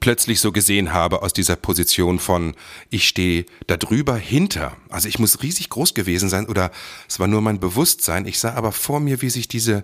plötzlich 0.00 0.40
so 0.40 0.52
gesehen 0.52 0.92
habe 0.92 1.22
aus 1.22 1.32
dieser 1.32 1.56
Position 1.56 2.18
von 2.18 2.54
ich 2.90 3.08
stehe 3.08 3.46
da 3.66 3.78
drüber 3.78 4.16
hinter. 4.16 4.76
Also 4.90 5.08
ich 5.08 5.18
muss 5.18 5.42
riesig 5.42 5.70
groß 5.70 5.94
gewesen 5.94 6.28
sein 6.28 6.46
oder 6.46 6.70
es 7.08 7.18
war 7.18 7.26
nur 7.26 7.40
mein 7.40 7.58
Bewusstsein. 7.58 8.26
Ich 8.26 8.38
sah 8.38 8.52
aber 8.52 8.72
vor 8.72 9.00
mir, 9.00 9.22
wie 9.22 9.30
sich 9.30 9.48
diese, 9.48 9.82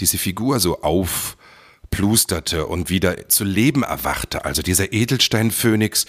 diese 0.00 0.18
Figur 0.18 0.60
so 0.60 0.82
aufplusterte 0.82 2.66
und 2.66 2.90
wieder 2.90 3.28
zu 3.28 3.44
Leben 3.44 3.84
erwachte. 3.84 4.44
Also 4.44 4.60
dieser 4.60 4.92
Edelsteinphönix, 4.92 6.04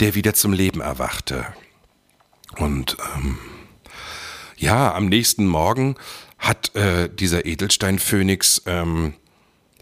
der 0.00 0.14
wieder 0.14 0.34
zum 0.34 0.52
Leben 0.52 0.82
erwachte. 0.82 1.46
Und 2.58 2.98
ähm, 3.16 3.38
ja, 4.58 4.94
am 4.94 5.06
nächsten 5.06 5.46
Morgen 5.46 5.96
hat 6.38 6.74
äh, 6.76 7.08
dieser 7.08 7.46
Edelsteinphönix 7.46 8.62
ähm, 8.66 9.14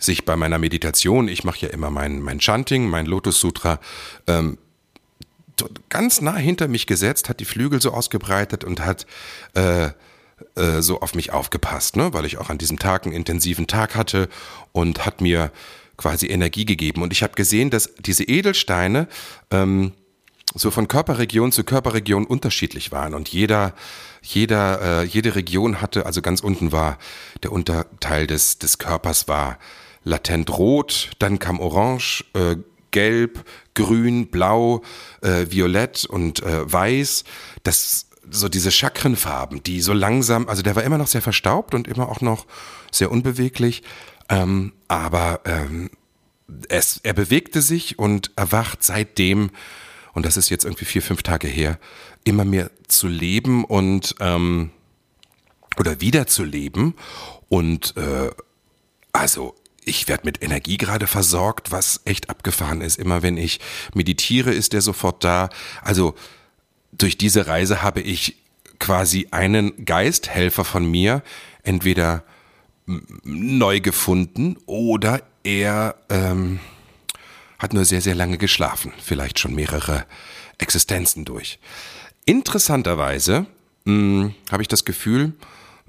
sich 0.00 0.24
bei 0.24 0.36
meiner 0.36 0.58
Meditation, 0.58 1.28
ich 1.28 1.44
mache 1.44 1.66
ja 1.66 1.68
immer 1.68 1.90
mein, 1.90 2.20
mein 2.20 2.40
Chanting, 2.40 2.88
mein 2.88 3.06
Lotus 3.06 3.38
Sutra, 3.38 3.78
ähm, 4.26 4.58
ganz 5.88 6.20
nah 6.20 6.36
hinter 6.36 6.68
mich 6.68 6.86
gesetzt, 6.86 7.28
hat 7.28 7.40
die 7.40 7.44
Flügel 7.44 7.80
so 7.80 7.92
ausgebreitet 7.92 8.64
und 8.64 8.80
hat 8.80 9.06
äh, 9.54 9.90
äh, 10.56 10.80
so 10.80 11.00
auf 11.00 11.14
mich 11.14 11.32
aufgepasst, 11.32 11.96
ne? 11.96 12.12
weil 12.12 12.24
ich 12.24 12.38
auch 12.38 12.50
an 12.50 12.58
diesem 12.58 12.78
Tag 12.78 13.04
einen 13.04 13.14
intensiven 13.14 13.66
Tag 13.66 13.94
hatte 13.94 14.28
und 14.72 15.04
hat 15.04 15.20
mir 15.20 15.52
quasi 15.96 16.28
Energie 16.28 16.64
gegeben. 16.64 17.02
Und 17.02 17.12
ich 17.12 17.22
habe 17.22 17.34
gesehen, 17.34 17.68
dass 17.68 17.94
diese 17.98 18.24
Edelsteine 18.24 19.06
ähm, 19.50 19.92
so 20.54 20.70
von 20.70 20.88
Körperregion 20.88 21.52
zu 21.52 21.62
Körperregion 21.62 22.26
unterschiedlich 22.26 22.90
waren 22.90 23.14
und 23.14 23.28
jeder 23.28 23.74
jeder 24.22 25.02
äh, 25.02 25.04
jede 25.04 25.36
Region 25.36 25.80
hatte 25.80 26.06
also 26.06 26.22
ganz 26.22 26.40
unten 26.40 26.72
war 26.72 26.98
der 27.44 27.52
Unterteil 27.52 28.26
des 28.26 28.58
des 28.58 28.78
Körpers 28.78 29.28
war 29.28 29.58
latent 30.04 30.50
rot, 30.56 31.10
dann 31.18 31.38
kam 31.38 31.60
orange, 31.60 32.24
äh, 32.34 32.56
gelb, 32.90 33.44
grün, 33.74 34.28
blau, 34.28 34.82
äh, 35.22 35.46
violett 35.48 36.04
und 36.04 36.42
äh, 36.42 36.72
weiß. 36.72 37.24
Das 37.62 38.06
so 38.30 38.48
diese 38.48 38.70
Chakrenfarben, 38.70 39.62
die 39.62 39.80
so 39.80 39.92
langsam, 39.92 40.48
also 40.48 40.62
der 40.62 40.76
war 40.76 40.84
immer 40.84 40.98
noch 40.98 41.08
sehr 41.08 41.22
verstaubt 41.22 41.74
und 41.74 41.88
immer 41.88 42.08
auch 42.08 42.20
noch 42.20 42.46
sehr 42.92 43.10
unbeweglich, 43.10 43.82
ähm, 44.28 44.72
aber 44.88 45.40
ähm, 45.44 45.90
es, 46.68 47.00
er 47.02 47.12
bewegte 47.12 47.62
sich 47.62 47.98
und 47.98 48.30
erwacht 48.36 48.82
seitdem, 48.82 49.50
und 50.12 50.26
das 50.26 50.36
ist 50.36 50.48
jetzt 50.48 50.64
irgendwie 50.64 50.84
vier, 50.84 51.02
fünf 51.02 51.22
Tage 51.22 51.48
her, 51.48 51.78
immer 52.24 52.44
mehr 52.44 52.70
zu 52.88 53.08
leben 53.08 53.64
und 53.64 54.14
ähm, 54.20 54.70
oder 55.78 56.00
wieder 56.00 56.26
zu 56.26 56.44
leben 56.44 56.94
und 57.48 57.96
äh, 57.96 58.30
also 59.12 59.54
ich 59.84 60.08
werde 60.08 60.24
mit 60.24 60.42
Energie 60.42 60.76
gerade 60.76 61.06
versorgt, 61.06 61.72
was 61.72 62.00
echt 62.04 62.30
abgefahren 62.30 62.80
ist. 62.80 62.98
Immer 62.98 63.22
wenn 63.22 63.36
ich 63.36 63.60
meditiere, 63.94 64.52
ist 64.52 64.72
der 64.72 64.82
sofort 64.82 65.24
da. 65.24 65.48
Also 65.82 66.14
durch 66.92 67.18
diese 67.18 67.46
Reise 67.46 67.82
habe 67.82 68.00
ich 68.00 68.36
quasi 68.78 69.28
einen 69.30 69.84
Geisthelfer 69.84 70.64
von 70.64 70.90
mir 70.90 71.22
entweder 71.62 72.24
neu 73.24 73.80
gefunden 73.80 74.56
oder 74.66 75.22
er 75.44 75.96
ähm, 76.08 76.60
hat 77.58 77.72
nur 77.72 77.84
sehr, 77.84 78.00
sehr 78.00 78.14
lange 78.14 78.38
geschlafen, 78.38 78.92
vielleicht 79.02 79.38
schon 79.38 79.54
mehrere 79.54 80.06
Existenzen 80.58 81.24
durch. 81.24 81.58
Interessanterweise 82.24 83.46
habe 83.86 84.62
ich 84.62 84.68
das 84.68 84.84
Gefühl, 84.84 85.32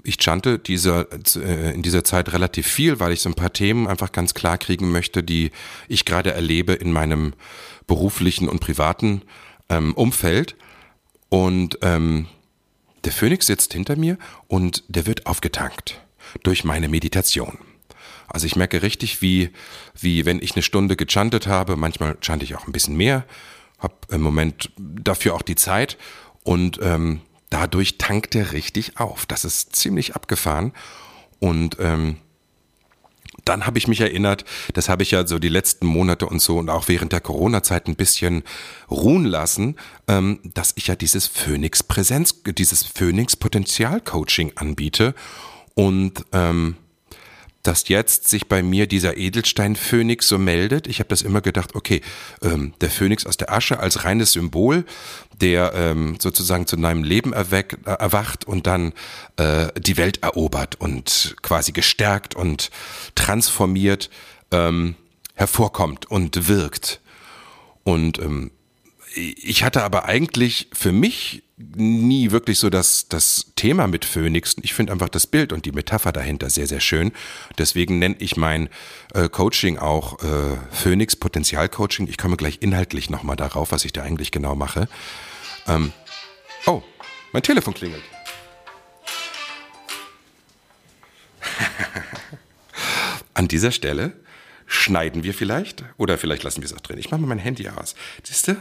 ich 0.04 0.16
chante 0.20 0.58
dieser, 0.58 1.06
äh, 1.36 1.74
in 1.74 1.82
dieser 1.82 2.04
Zeit 2.04 2.32
relativ 2.32 2.66
viel, 2.66 3.00
weil 3.00 3.12
ich 3.12 3.20
so 3.20 3.28
ein 3.28 3.34
paar 3.34 3.52
Themen 3.52 3.86
einfach 3.86 4.12
ganz 4.12 4.34
klar 4.34 4.58
kriegen 4.58 4.90
möchte, 4.90 5.22
die 5.22 5.50
ich 5.88 6.04
gerade 6.04 6.32
erlebe 6.32 6.72
in 6.72 6.92
meinem 6.92 7.34
beruflichen 7.86 8.48
und 8.48 8.60
privaten 8.60 9.22
ähm, 9.68 9.94
Umfeld. 9.94 10.56
Und 11.28 11.78
ähm, 11.82 12.26
der 13.04 13.12
Phönix 13.12 13.46
sitzt 13.46 13.72
hinter 13.72 13.96
mir 13.96 14.18
und 14.48 14.84
der 14.88 15.06
wird 15.06 15.26
aufgetankt 15.26 16.00
durch 16.42 16.64
meine 16.64 16.88
Meditation. 16.88 17.58
Also 18.28 18.46
ich 18.46 18.56
merke 18.56 18.82
richtig, 18.82 19.20
wie, 19.20 19.50
wie 19.98 20.24
wenn 20.24 20.40
ich 20.40 20.54
eine 20.54 20.62
Stunde 20.62 20.96
gechantet 20.96 21.46
habe, 21.46 21.76
manchmal 21.76 22.16
chante 22.20 22.44
ich 22.44 22.54
auch 22.54 22.66
ein 22.66 22.72
bisschen 22.72 22.96
mehr, 22.96 23.24
habe 23.78 23.94
im 24.10 24.22
Moment 24.22 24.70
dafür 24.78 25.34
auch 25.34 25.42
die 25.42 25.56
Zeit 25.56 25.98
und 26.44 26.78
ähm, 26.82 27.20
dadurch 27.52 27.98
tankt 27.98 28.34
er 28.34 28.52
richtig 28.52 28.98
auf. 28.98 29.26
Das 29.26 29.44
ist 29.44 29.76
ziemlich 29.76 30.14
abgefahren. 30.14 30.72
Und 31.38 31.76
ähm, 31.80 32.16
dann 33.44 33.66
habe 33.66 33.78
ich 33.78 33.88
mich 33.88 34.00
erinnert, 34.00 34.44
das 34.72 34.88
habe 34.88 35.02
ich 35.02 35.10
ja 35.10 35.26
so 35.26 35.38
die 35.38 35.48
letzten 35.48 35.86
Monate 35.86 36.26
und 36.26 36.40
so 36.40 36.58
und 36.58 36.70
auch 36.70 36.88
während 36.88 37.12
der 37.12 37.20
Corona-Zeit 37.20 37.88
ein 37.88 37.96
bisschen 37.96 38.42
ruhen 38.90 39.24
lassen, 39.24 39.76
ähm, 40.08 40.38
dass 40.44 40.72
ich 40.76 40.86
ja 40.86 40.96
dieses 40.96 41.26
Phoenix-Präsenz, 41.26 42.42
dieses 42.46 42.84
Phoenix-Potenzial-Coaching 42.84 44.52
anbiete. 44.56 45.14
Und 45.74 46.24
ähm, 46.32 46.76
dass 47.62 47.88
jetzt 47.88 48.28
sich 48.28 48.48
bei 48.48 48.62
mir 48.62 48.86
dieser 48.86 49.16
Edelstein-Phönix 49.16 50.26
so 50.26 50.38
meldet. 50.38 50.86
Ich 50.86 50.98
habe 50.98 51.08
das 51.08 51.22
immer 51.22 51.40
gedacht, 51.40 51.74
okay, 51.74 52.00
ähm, 52.42 52.74
der 52.80 52.90
Phönix 52.90 53.24
aus 53.24 53.36
der 53.36 53.52
Asche 53.52 53.78
als 53.78 54.04
reines 54.04 54.32
Symbol, 54.32 54.84
der 55.42 55.74
ähm, 55.74 56.16
sozusagen 56.20 56.66
zu 56.66 56.76
neuem 56.76 57.02
Leben 57.02 57.32
erweck, 57.32 57.76
äh, 57.84 57.90
erwacht 57.90 58.46
und 58.46 58.66
dann 58.66 58.92
äh, 59.36 59.68
die 59.78 59.96
Welt 59.96 60.22
erobert 60.22 60.80
und 60.80 61.36
quasi 61.42 61.72
gestärkt 61.72 62.34
und 62.34 62.70
transformiert 63.14 64.08
ähm, 64.52 64.94
hervorkommt 65.34 66.10
und 66.10 66.48
wirkt. 66.48 67.00
Und 67.82 68.18
ähm, 68.20 68.52
ich 69.14 69.62
hatte 69.64 69.82
aber 69.82 70.06
eigentlich 70.06 70.68
für 70.72 70.92
mich 70.92 71.42
nie 71.74 72.30
wirklich 72.30 72.58
so 72.58 72.70
das, 72.70 73.08
das 73.08 73.52
Thema 73.56 73.86
mit 73.86 74.04
Phoenix. 74.04 74.56
Ich 74.62 74.74
finde 74.74 74.92
einfach 74.92 75.08
das 75.08 75.26
Bild 75.26 75.52
und 75.52 75.66
die 75.66 75.72
Metapher 75.72 76.12
dahinter 76.12 76.50
sehr, 76.50 76.66
sehr 76.66 76.80
schön. 76.80 77.12
Deswegen 77.58 77.98
nenne 77.98 78.16
ich 78.18 78.36
mein 78.36 78.68
äh, 79.14 79.28
Coaching 79.28 79.78
auch 79.78 80.22
äh, 80.22 80.56
Phoenix 80.70 81.16
Potenzial 81.16 81.68
Coaching. 81.68 82.06
Ich 82.08 82.16
komme 82.16 82.36
gleich 82.36 82.58
inhaltlich 82.60 83.10
nochmal 83.10 83.36
darauf, 83.36 83.72
was 83.72 83.84
ich 83.84 83.92
da 83.92 84.02
eigentlich 84.02 84.30
genau 84.30 84.54
mache. 84.54 84.88
Ähm, 85.68 85.92
oh, 86.66 86.82
mein 87.32 87.42
Telefon 87.42 87.74
klingelt. 87.74 88.02
An 93.34 93.48
dieser 93.48 93.72
Stelle 93.72 94.12
schneiden 94.66 95.22
wir 95.22 95.34
vielleicht 95.34 95.84
oder 95.96 96.18
vielleicht 96.18 96.42
lassen 96.42 96.62
wir 96.62 96.66
es 96.66 96.74
auch 96.74 96.80
drin. 96.80 96.98
Ich 96.98 97.10
mache 97.10 97.20
mal 97.20 97.26
mein 97.26 97.38
Handy 97.38 97.68
aus. 97.68 97.94
Siehst 98.22 98.48
du? 98.48 98.56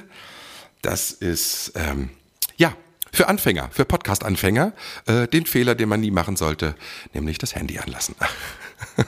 Das 0.81 1.12
ist, 1.12 1.74
ähm, 1.75 2.10
ja, 2.58 2.75
für 3.13 3.27
Anfänger, 3.27 3.70
für 3.72 3.86
Podcast-Anfänger, 3.86 4.74
äh, 5.05 5.27
den 5.27 5.46
Fehler, 5.46 5.75
den 5.75 5.89
man 5.89 6.00
nie 6.00 6.12
machen 6.12 6.38
sollte, 6.38 6.75
nämlich 7.13 7.38
das 7.38 7.55
Handy 7.55 7.77
anlassen. 7.77 8.15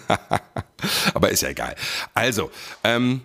Aber 1.13 1.29
ist 1.29 1.41
ja 1.41 1.49
egal. 1.49 1.75
Also, 2.13 2.51
ähm, 2.83 3.21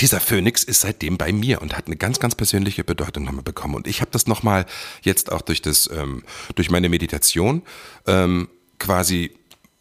dieser 0.00 0.20
Phönix 0.20 0.64
ist 0.64 0.80
seitdem 0.80 1.18
bei 1.18 1.32
mir 1.32 1.60
und 1.60 1.76
hat 1.76 1.86
eine 1.86 1.96
ganz, 1.96 2.18
ganz 2.18 2.34
persönliche 2.34 2.84
Bedeutung 2.84 3.24
nochmal 3.24 3.42
bekommen. 3.42 3.74
Und 3.74 3.86
ich 3.86 4.00
habe 4.00 4.10
das 4.10 4.26
nochmal 4.26 4.66
jetzt 5.02 5.30
auch 5.30 5.42
durch 5.42 5.62
das, 5.62 5.88
ähm, 5.92 6.22
durch 6.54 6.70
meine 6.70 6.88
Meditation 6.88 7.62
ähm, 8.06 8.48
quasi 8.78 9.36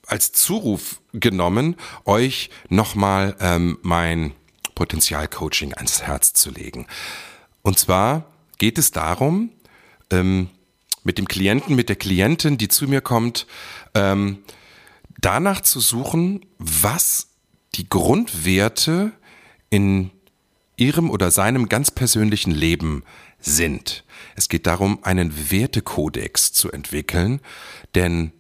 als 0.05 0.33
Zuruf 0.33 1.01
genommen, 1.13 1.75
euch 2.05 2.49
nochmal 2.69 3.35
ähm, 3.39 3.77
mein 3.81 4.33
Potenzialcoaching 4.75 5.73
ans 5.73 6.01
Herz 6.01 6.33
zu 6.33 6.51
legen. 6.51 6.87
Und 7.61 7.79
zwar 7.79 8.25
geht 8.57 8.77
es 8.77 8.91
darum, 8.91 9.51
ähm, 10.09 10.49
mit 11.03 11.17
dem 11.17 11.27
Klienten, 11.27 11.75
mit 11.75 11.89
der 11.89 11.95
Klientin, 11.95 12.57
die 12.57 12.67
zu 12.67 12.87
mir 12.87 13.01
kommt, 13.01 13.47
ähm, 13.95 14.39
danach 15.19 15.61
zu 15.61 15.79
suchen, 15.79 16.45
was 16.57 17.27
die 17.75 17.87
Grundwerte 17.87 19.13
in 19.71 20.11
ihrem 20.77 21.09
oder 21.09 21.31
seinem 21.31 21.67
ganz 21.69 21.89
persönlichen 21.89 22.51
Leben 22.51 23.03
sind. 23.39 24.03
Es 24.35 24.49
geht 24.49 24.67
darum, 24.67 25.03
einen 25.03 25.51
Wertekodex 25.51 26.53
zu 26.53 26.71
entwickeln, 26.71 27.39
denn 27.95 28.31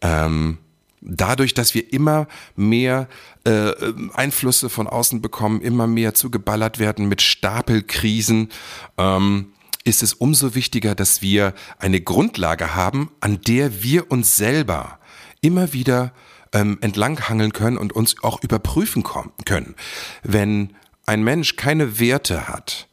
ähm, 0.00 0.58
dadurch, 1.00 1.52
dass 1.52 1.74
wir 1.74 1.92
immer 1.92 2.26
mehr 2.56 3.08
äh, 3.44 3.72
Einflüsse 4.14 4.70
von 4.70 4.86
außen 4.86 5.20
bekommen, 5.20 5.60
immer 5.60 5.86
mehr 5.86 6.14
zugeballert 6.14 6.78
werden 6.78 7.08
mit 7.08 7.20
Stapelkrisen, 7.22 8.50
ähm, 8.96 9.52
ist 9.84 10.02
es 10.02 10.14
umso 10.14 10.54
wichtiger, 10.54 10.94
dass 10.94 11.22
wir 11.22 11.54
eine 11.78 12.00
Grundlage 12.00 12.74
haben, 12.74 13.10
an 13.20 13.40
der 13.40 13.82
wir 13.82 14.10
uns 14.10 14.36
selber 14.36 14.98
immer 15.40 15.72
wieder 15.72 16.12
ähm, 16.52 16.78
entlanghangeln 16.80 17.52
können 17.52 17.78
und 17.78 17.92
uns 17.92 18.22
auch 18.22 18.42
überprüfen 18.42 19.04
können. 19.44 19.74
Wenn 20.22 20.74
ein 21.06 21.22
Mensch 21.22 21.56
keine 21.56 21.98
Werte 21.98 22.48
hat, 22.48 22.88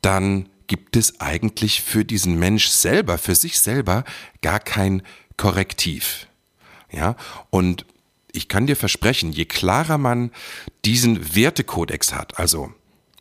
dann 0.00 0.48
gibt 0.66 0.96
es 0.96 1.20
eigentlich 1.20 1.82
für 1.82 2.04
diesen 2.04 2.38
Mensch 2.38 2.68
selber, 2.68 3.18
für 3.18 3.34
sich 3.34 3.60
selber 3.60 4.04
gar 4.42 4.60
kein 4.60 5.02
Korrektiv. 5.36 6.28
Ja, 6.90 7.16
und 7.50 7.86
ich 8.32 8.48
kann 8.48 8.66
dir 8.66 8.76
versprechen, 8.76 9.32
je 9.32 9.44
klarer 9.46 9.98
man 9.98 10.30
diesen 10.84 11.34
Wertekodex 11.34 12.12
hat, 12.14 12.38
also 12.38 12.72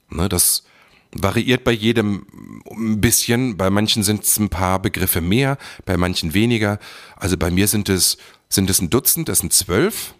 ne, 0.10 0.30
das 0.30 0.64
variiert 1.12 1.64
bei 1.64 1.72
jedem 1.72 2.26
ein 2.72 3.00
bisschen, 3.02 3.58
bei 3.58 3.70
manchen 3.70 4.04
sind 4.04 4.24
es 4.24 4.38
ein 4.38 4.50
paar 4.50 4.80
Begriffe 4.80 5.22
mehr, 5.22 5.58
bei 5.86 5.98
manchen 5.98 6.34
weniger. 6.34 6.80
Also 7.16 7.38
bei 7.38 7.52
mir 7.52 7.68
sind 7.68 7.90
es 7.90 8.18
sind 8.54 8.70
es 8.70 8.82
ein 8.82 8.90
Dutzend, 8.90 9.30
das 9.30 9.40
sind 9.40 9.54
zwölf. 9.54 10.14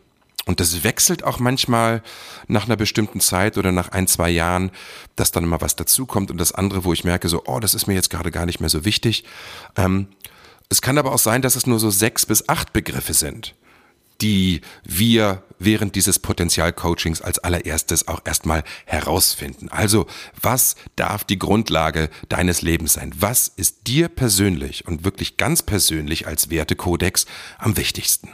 Und 0.46 0.60
das 0.60 0.84
wechselt 0.84 1.24
auch 1.24 1.40
manchmal 1.40 2.04
nach 2.48 2.66
einer 2.66 2.76
bestimmten 2.76 3.22
Zeit 3.22 3.58
oder 3.58 3.72
nach 3.72 3.90
ein, 3.90 4.08
zwei 4.08 4.30
Jahren, 4.30 4.72
dass 5.16 5.32
dann 5.32 5.46
immer 5.46 5.62
was 5.62 5.78
dazukommt 5.78 6.32
und 6.32 6.38
das 6.38 6.52
andere, 6.52 6.84
wo 6.84 6.92
ich 6.92 7.06
merke, 7.06 7.30
so, 7.30 7.44
oh, 7.46 7.62
das 7.62 7.74
ist 7.74 7.88
mir 7.88 7.94
jetzt 7.94 8.10
gerade 8.10 8.30
gar 8.30 8.46
nicht 8.46 8.60
mehr 8.60 8.70
so 8.70 8.84
wichtig. 8.84 9.24
Ähm, 9.78 10.08
es 10.68 10.82
kann 10.82 10.98
aber 10.98 11.14
auch 11.14 11.20
sein, 11.20 11.42
dass 11.42 11.56
es 11.56 11.66
nur 11.66 11.80
so 11.80 11.90
sechs 11.90 12.26
bis 12.26 12.50
acht 12.50 12.74
Begriffe 12.74 13.14
sind, 13.14 13.56
die 14.24 14.62
wir 14.86 15.44
während 15.60 15.96
dieses 15.96 16.18
Potenzialcoachings 16.18 17.22
als 17.22 17.40
allererstes 17.40 18.08
auch 18.08 18.22
erstmal 18.26 18.64
herausfinden. 18.86 19.70
Also, 19.70 20.08
was 20.42 20.76
darf 20.96 21.26
die 21.26 21.38
Grundlage 21.38 22.10
deines 22.30 22.62
Lebens 22.62 22.94
sein? 22.94 23.14
Was 23.18 23.50
ist 23.50 23.88
dir 23.88 24.08
persönlich 24.08 24.88
und 24.88 25.04
wirklich 25.04 25.38
ganz 25.38 25.62
persönlich 25.62 26.26
als 26.26 26.50
Wertekodex 26.50 27.26
am 27.60 27.78
wichtigsten? 27.78 28.30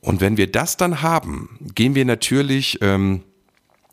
Und 0.00 0.20
wenn 0.20 0.36
wir 0.36 0.50
das 0.50 0.76
dann 0.76 1.02
haben, 1.02 1.58
gehen 1.74 1.94
wir 1.94 2.04
natürlich 2.04 2.78
ähm, 2.80 3.24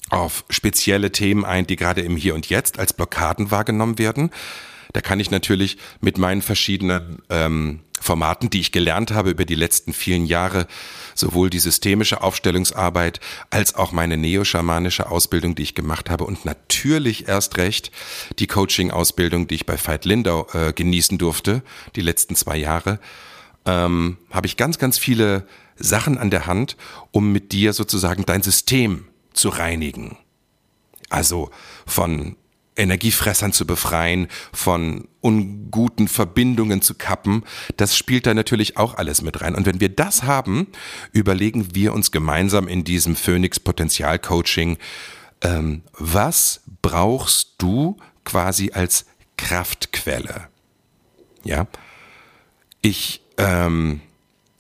auf 0.09 0.45
spezielle 0.49 1.11
Themen 1.11 1.43
ein, 1.43 1.67
die 1.67 1.75
gerade 1.75 2.01
im 2.01 2.15
Hier 2.15 2.35
und 2.35 2.47
Jetzt 2.47 2.79
als 2.79 2.93
Blockaden 2.93 3.51
wahrgenommen 3.51 3.97
werden. 3.97 4.31
Da 4.93 5.01
kann 5.01 5.19
ich 5.19 5.31
natürlich 5.31 5.77
mit 6.01 6.17
meinen 6.17 6.41
verschiedenen 6.41 7.21
ähm, 7.29 7.81
Formaten, 7.99 8.49
die 8.49 8.59
ich 8.59 8.71
gelernt 8.71 9.11
habe 9.11 9.31
über 9.31 9.45
die 9.45 9.55
letzten 9.55 9.93
vielen 9.93 10.25
Jahre, 10.25 10.67
sowohl 11.15 11.49
die 11.49 11.59
systemische 11.59 12.21
Aufstellungsarbeit 12.21 13.19
als 13.49 13.75
auch 13.75 13.91
meine 13.91 14.17
neoschamanische 14.17 15.09
Ausbildung, 15.09 15.55
die 15.55 15.63
ich 15.63 15.75
gemacht 15.75 16.09
habe 16.09 16.25
und 16.25 16.45
natürlich 16.45 17.27
erst 17.27 17.57
recht 17.57 17.91
die 18.39 18.47
Coaching-Ausbildung, 18.47 19.47
die 19.47 19.55
ich 19.55 19.65
bei 19.65 19.77
Veit 19.77 20.05
Lindau 20.05 20.47
äh, 20.53 20.73
genießen 20.73 21.17
durfte, 21.17 21.63
die 21.95 22.01
letzten 22.01 22.35
zwei 22.35 22.57
Jahre, 22.57 22.99
ähm, 23.65 24.17
habe 24.29 24.47
ich 24.47 24.57
ganz, 24.57 24.77
ganz 24.77 24.97
viele 24.97 25.47
Sachen 25.75 26.17
an 26.17 26.29
der 26.29 26.45
Hand, 26.45 26.77
um 27.11 27.31
mit 27.31 27.51
dir 27.51 27.73
sozusagen 27.73 28.25
dein 28.25 28.43
System 28.43 29.07
zu 29.33 29.49
reinigen. 29.49 30.17
Also 31.09 31.49
von 31.85 32.35
Energiefressern 32.75 33.53
zu 33.53 33.65
befreien, 33.65 34.27
von 34.51 35.07
unguten 35.21 36.07
Verbindungen 36.07 36.81
zu 36.81 36.95
kappen, 36.95 37.43
das 37.77 37.97
spielt 37.97 38.25
da 38.25 38.33
natürlich 38.33 38.77
auch 38.77 38.95
alles 38.95 39.21
mit 39.21 39.41
rein. 39.41 39.55
Und 39.55 39.65
wenn 39.65 39.79
wir 39.79 39.89
das 39.89 40.23
haben, 40.23 40.67
überlegen 41.11 41.73
wir 41.75 41.93
uns 41.93 42.11
gemeinsam 42.11 42.67
in 42.67 42.83
diesem 42.83 43.15
Phoenix 43.15 43.59
Potenzial 43.59 44.19
Coaching, 44.19 44.77
ähm, 45.41 45.83
was 45.93 46.61
brauchst 46.81 47.55
du 47.57 47.97
quasi 48.23 48.71
als 48.71 49.05
Kraftquelle? 49.37 50.49
Ja, 51.43 51.67
ich 52.81 53.21
ähm, 53.37 54.01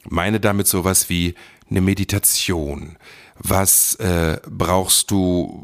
meine 0.07 0.39
damit 0.39 0.67
sowas 0.67 1.09
wie 1.09 1.35
eine 1.69 1.81
Meditation. 1.81 2.97
Was 3.37 3.95
äh, 3.95 4.39
brauchst 4.49 5.11
du 5.11 5.61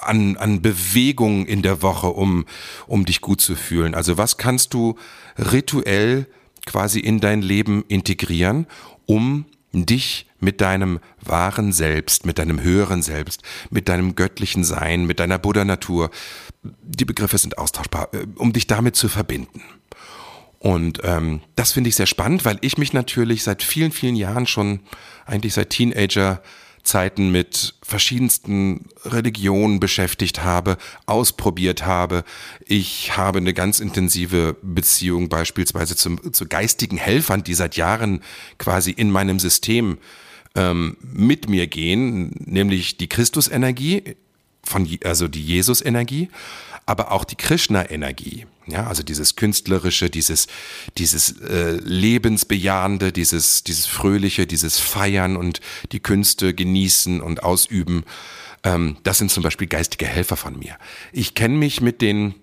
an, 0.00 0.36
an 0.36 0.62
Bewegung 0.62 1.46
in 1.46 1.62
der 1.62 1.82
Woche, 1.82 2.08
um, 2.08 2.44
um 2.86 3.04
dich 3.04 3.20
gut 3.20 3.40
zu 3.40 3.54
fühlen? 3.54 3.94
Also 3.94 4.16
was 4.18 4.36
kannst 4.36 4.74
du 4.74 4.96
rituell 5.38 6.26
quasi 6.66 7.00
in 7.00 7.20
dein 7.20 7.42
Leben 7.42 7.84
integrieren, 7.88 8.66
um 9.06 9.46
dich 9.72 10.26
mit 10.40 10.60
deinem 10.60 11.00
wahren 11.20 11.72
Selbst, 11.72 12.26
mit 12.26 12.38
deinem 12.38 12.62
höheren 12.62 13.02
Selbst, 13.02 13.42
mit 13.70 13.88
deinem 13.88 14.14
göttlichen 14.14 14.62
Sein, 14.62 15.06
mit 15.06 15.18
deiner 15.18 15.38
Buddha-Natur, 15.38 16.10
die 16.62 17.04
Begriffe 17.04 17.38
sind 17.38 17.58
austauschbar, 17.58 18.08
äh, 18.12 18.26
um 18.36 18.52
dich 18.52 18.66
damit 18.66 18.96
zu 18.96 19.08
verbinden. 19.08 19.62
Und 20.58 21.00
ähm, 21.02 21.40
das 21.56 21.72
finde 21.72 21.88
ich 21.88 21.96
sehr 21.96 22.06
spannend, 22.06 22.44
weil 22.44 22.58
ich 22.62 22.78
mich 22.78 22.92
natürlich 22.92 23.42
seit 23.42 23.62
vielen, 23.62 23.92
vielen 23.92 24.16
Jahren 24.16 24.46
schon, 24.46 24.80
eigentlich 25.26 25.52
seit 25.52 25.70
Teenager, 25.70 26.40
Zeiten 26.84 27.32
mit 27.32 27.74
verschiedensten 27.82 28.86
Religionen 29.04 29.80
beschäftigt 29.80 30.44
habe, 30.44 30.76
ausprobiert 31.06 31.84
habe. 31.84 32.24
Ich 32.66 33.16
habe 33.16 33.38
eine 33.38 33.54
ganz 33.54 33.80
intensive 33.80 34.56
Beziehung 34.62 35.28
beispielsweise 35.28 35.96
zum, 35.96 36.32
zu 36.32 36.46
geistigen 36.46 36.96
Helfern, 36.96 37.42
die 37.42 37.54
seit 37.54 37.76
Jahren 37.76 38.20
quasi 38.58 38.90
in 38.90 39.10
meinem 39.10 39.40
System 39.40 39.98
ähm, 40.54 40.96
mit 41.00 41.48
mir 41.48 41.66
gehen, 41.66 42.30
nämlich 42.44 42.96
die 42.96 43.08
Christusenergie, 43.08 44.16
von, 44.62 44.88
also 45.04 45.28
die 45.28 45.42
Jesus-Energie 45.42 46.28
aber 46.86 47.12
auch 47.12 47.24
die 47.24 47.36
Krishna-Energie. 47.36 48.46
Ja, 48.66 48.86
also 48.86 49.02
dieses 49.02 49.36
künstlerische, 49.36 50.08
dieses, 50.08 50.46
dieses 50.96 51.40
äh, 51.40 51.72
lebensbejahende, 51.82 53.12
dieses, 53.12 53.62
dieses 53.62 53.84
fröhliche, 53.86 54.46
dieses 54.46 54.78
Feiern 54.78 55.36
und 55.36 55.60
die 55.92 56.00
Künste 56.00 56.54
genießen 56.54 57.20
und 57.20 57.42
ausüben. 57.42 58.04
Ähm, 58.62 58.96
das 59.02 59.18
sind 59.18 59.30
zum 59.30 59.42
Beispiel 59.42 59.66
geistige 59.66 60.06
Helfer 60.06 60.36
von 60.36 60.58
mir. 60.58 60.78
Ich 61.12 61.34
kenne 61.34 61.56
mich 61.56 61.82
mit 61.82 62.00
den 62.00 62.34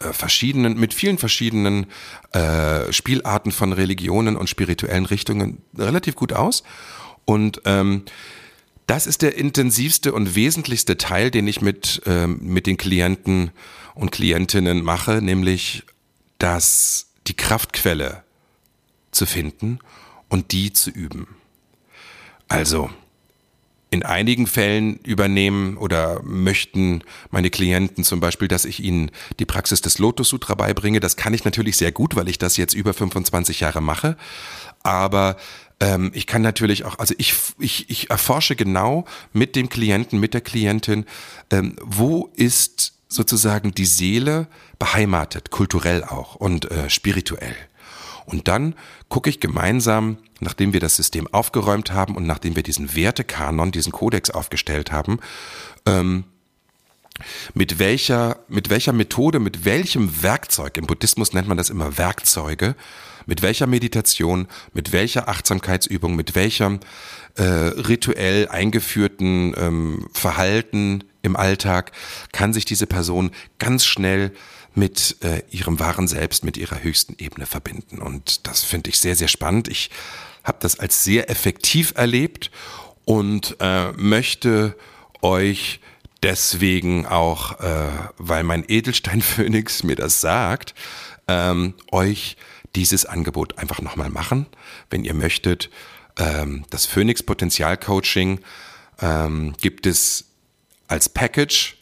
äh, 0.00 0.12
verschiedenen, 0.12 0.78
mit 0.78 0.94
vielen 0.94 1.18
verschiedenen 1.18 1.86
äh, 2.32 2.90
Spielarten 2.92 3.52
von 3.52 3.72
Religionen 3.72 4.36
und 4.36 4.48
spirituellen 4.48 5.04
Richtungen 5.04 5.62
relativ 5.76 6.16
gut 6.16 6.32
aus. 6.32 6.62
Und 7.26 7.60
ähm, 7.64 8.04
das 8.86 9.06
ist 9.06 9.22
der 9.22 9.36
intensivste 9.36 10.12
und 10.12 10.34
wesentlichste 10.34 10.96
Teil, 10.96 11.30
den 11.30 11.48
ich 11.48 11.60
mit, 11.60 12.02
ähm, 12.06 12.38
mit 12.42 12.66
den 12.66 12.76
Klienten 12.76 13.50
und 13.94 14.12
Klientinnen 14.12 14.82
mache, 14.82 15.20
nämlich 15.22 15.82
das, 16.38 17.08
die 17.26 17.34
Kraftquelle 17.34 18.22
zu 19.10 19.26
finden 19.26 19.80
und 20.28 20.52
die 20.52 20.72
zu 20.72 20.90
üben. 20.90 21.26
Also, 22.48 22.90
in 23.90 24.02
einigen 24.02 24.46
Fällen 24.46 24.98
übernehmen 24.98 25.76
oder 25.76 26.20
möchten 26.22 27.02
meine 27.30 27.50
Klienten 27.50 28.04
zum 28.04 28.20
Beispiel, 28.20 28.48
dass 28.48 28.64
ich 28.64 28.80
ihnen 28.80 29.10
die 29.38 29.46
Praxis 29.46 29.80
des 29.80 29.98
Lotus 29.98 30.28
Sutra 30.28 30.54
beibringe. 30.54 31.00
Das 31.00 31.16
kann 31.16 31.34
ich 31.34 31.44
natürlich 31.44 31.76
sehr 31.76 31.92
gut, 31.92 32.16
weil 32.16 32.28
ich 32.28 32.38
das 32.38 32.56
jetzt 32.56 32.74
über 32.74 32.92
25 32.92 33.60
Jahre 33.60 33.80
mache. 33.80 34.16
Aber 34.82 35.36
ähm, 35.80 36.10
ich 36.14 36.26
kann 36.26 36.42
natürlich 36.42 36.84
auch, 36.84 36.98
also 36.98 37.14
ich, 37.18 37.34
ich, 37.58 37.90
ich 37.90 38.10
erforsche 38.10 38.56
genau 38.56 39.04
mit 39.32 39.56
dem 39.56 39.68
Klienten, 39.68 40.18
mit 40.20 40.34
der 40.34 40.40
Klientin, 40.40 41.04
ähm, 41.50 41.76
wo 41.82 42.30
ist 42.34 42.94
sozusagen 43.08 43.72
die 43.72 43.86
Seele 43.86 44.48
beheimatet, 44.78 45.50
kulturell 45.50 46.04
auch 46.04 46.34
und 46.34 46.70
äh, 46.70 46.90
spirituell. 46.90 47.56
Und 48.24 48.48
dann 48.48 48.74
gucke 49.08 49.30
ich 49.30 49.38
gemeinsam, 49.38 50.18
nachdem 50.40 50.72
wir 50.72 50.80
das 50.80 50.96
System 50.96 51.32
aufgeräumt 51.32 51.92
haben 51.92 52.16
und 52.16 52.26
nachdem 52.26 52.56
wir 52.56 52.62
diesen 52.62 52.94
Wertekanon, 52.94 53.70
diesen 53.70 53.92
Kodex 53.92 54.30
aufgestellt 54.30 54.90
haben, 54.90 55.20
ähm, 55.86 56.24
mit 57.54 57.78
welcher, 57.78 58.38
mit 58.48 58.68
welcher 58.68 58.92
Methode, 58.92 59.38
mit 59.38 59.64
welchem 59.64 60.22
Werkzeug, 60.22 60.76
im 60.76 60.86
Buddhismus 60.86 61.32
nennt 61.32 61.48
man 61.48 61.56
das 61.56 61.70
immer 61.70 61.96
Werkzeuge, 61.96 62.74
mit 63.26 63.42
welcher 63.42 63.66
Meditation, 63.66 64.46
mit 64.72 64.92
welcher 64.92 65.28
Achtsamkeitsübung, 65.28 66.16
mit 66.16 66.34
welchem 66.34 66.80
äh, 67.34 67.42
rituell 67.42 68.48
eingeführten 68.48 69.54
ähm, 69.56 70.08
Verhalten 70.12 71.04
im 71.22 71.36
Alltag 71.36 71.92
kann 72.32 72.52
sich 72.52 72.64
diese 72.64 72.86
Person 72.86 73.30
ganz 73.58 73.84
schnell 73.84 74.32
mit 74.74 75.16
äh, 75.22 75.42
ihrem 75.50 75.80
wahren 75.80 76.06
Selbst, 76.06 76.44
mit 76.44 76.56
ihrer 76.56 76.82
höchsten 76.82 77.16
Ebene 77.18 77.46
verbinden. 77.46 77.98
Und 77.98 78.46
das 78.46 78.62
finde 78.62 78.90
ich 78.90 79.00
sehr, 79.00 79.16
sehr 79.16 79.28
spannend. 79.28 79.68
Ich 79.68 79.90
habe 80.44 80.58
das 80.60 80.78
als 80.78 81.02
sehr 81.02 81.28
effektiv 81.28 81.94
erlebt 81.96 82.50
und 83.04 83.56
äh, 83.60 83.92
möchte 83.92 84.76
euch 85.22 85.80
deswegen 86.22 87.06
auch, 87.06 87.60
äh, 87.60 87.88
weil 88.18 88.44
mein 88.44 88.64
Edelstein-Phönix 88.66 89.82
mir 89.82 89.96
das 89.96 90.20
sagt, 90.20 90.74
ähm, 91.28 91.74
euch 91.90 92.36
dieses 92.76 93.06
Angebot 93.06 93.58
einfach 93.58 93.80
nochmal 93.80 94.10
machen, 94.10 94.46
wenn 94.90 95.04
ihr 95.04 95.14
möchtet. 95.14 95.70
Ähm, 96.18 96.64
das 96.70 96.86
Phoenix 96.86 97.22
Potenzial 97.22 97.76
Coaching 97.76 98.40
ähm, 99.00 99.54
gibt 99.60 99.86
es 99.86 100.26
als 100.86 101.08
Package, 101.08 101.76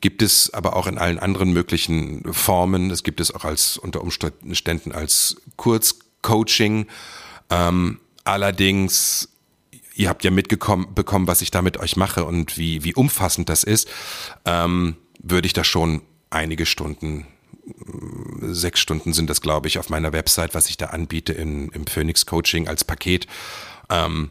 gibt 0.00 0.22
es 0.22 0.52
aber 0.52 0.76
auch 0.76 0.86
in 0.86 0.98
allen 0.98 1.18
anderen 1.18 1.52
möglichen 1.52 2.32
Formen. 2.32 2.90
Es 2.90 3.02
gibt 3.02 3.20
es 3.20 3.34
auch 3.34 3.44
als 3.44 3.78
unter 3.78 4.02
Umständen 4.02 4.92
als 4.92 5.36
Kurzcoaching. 5.56 6.86
Ähm, 7.50 8.00
allerdings 8.22 9.28
ihr 9.96 10.08
habt 10.08 10.24
ja 10.24 10.30
mitbekommen, 10.30 10.94
bekommen, 10.94 11.26
was 11.26 11.40
ich 11.40 11.50
da 11.50 11.62
mit 11.62 11.78
euch 11.78 11.96
mache 11.96 12.24
und 12.24 12.58
wie, 12.58 12.82
wie 12.84 12.94
umfassend 12.94 13.48
das 13.48 13.62
ist, 13.62 13.88
würde 14.44 15.46
ich 15.46 15.52
da 15.52 15.62
schon 15.62 16.02
einige 16.30 16.66
Stunden, 16.66 17.28
sechs 18.40 18.80
Stunden 18.80 19.12
sind 19.12 19.30
das, 19.30 19.40
glaube 19.40 19.68
ich, 19.68 19.78
auf 19.78 19.90
meiner 19.90 20.12
Website, 20.12 20.54
was 20.54 20.68
ich 20.68 20.76
da 20.76 20.86
anbiete 20.86 21.32
in, 21.32 21.68
im 21.70 21.86
Phoenix 21.86 22.26
Coaching 22.26 22.68
als 22.68 22.84
Paket. 22.84 23.26
Ähm, 23.90 24.30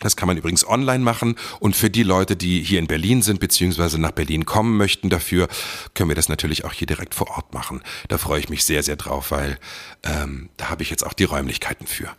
das 0.00 0.16
kann 0.16 0.26
man 0.26 0.38
übrigens 0.38 0.66
online 0.66 1.04
machen. 1.04 1.36
Und 1.60 1.76
für 1.76 1.90
die 1.90 2.02
Leute, 2.02 2.34
die 2.34 2.62
hier 2.62 2.78
in 2.78 2.86
Berlin 2.86 3.22
sind, 3.22 3.38
beziehungsweise 3.38 4.00
nach 4.00 4.12
Berlin 4.12 4.46
kommen 4.46 4.76
möchten 4.76 5.10
dafür, 5.10 5.48
können 5.94 6.08
wir 6.08 6.16
das 6.16 6.28
natürlich 6.28 6.64
auch 6.64 6.72
hier 6.72 6.86
direkt 6.86 7.14
vor 7.14 7.30
Ort 7.30 7.52
machen. 7.52 7.82
Da 8.08 8.18
freue 8.18 8.40
ich 8.40 8.48
mich 8.48 8.64
sehr, 8.64 8.82
sehr 8.82 8.96
drauf, 8.96 9.30
weil 9.30 9.58
ähm, 10.02 10.48
da 10.56 10.70
habe 10.70 10.82
ich 10.82 10.90
jetzt 10.90 11.04
auch 11.04 11.12
die 11.12 11.24
Räumlichkeiten 11.24 11.86
für. 11.86 12.10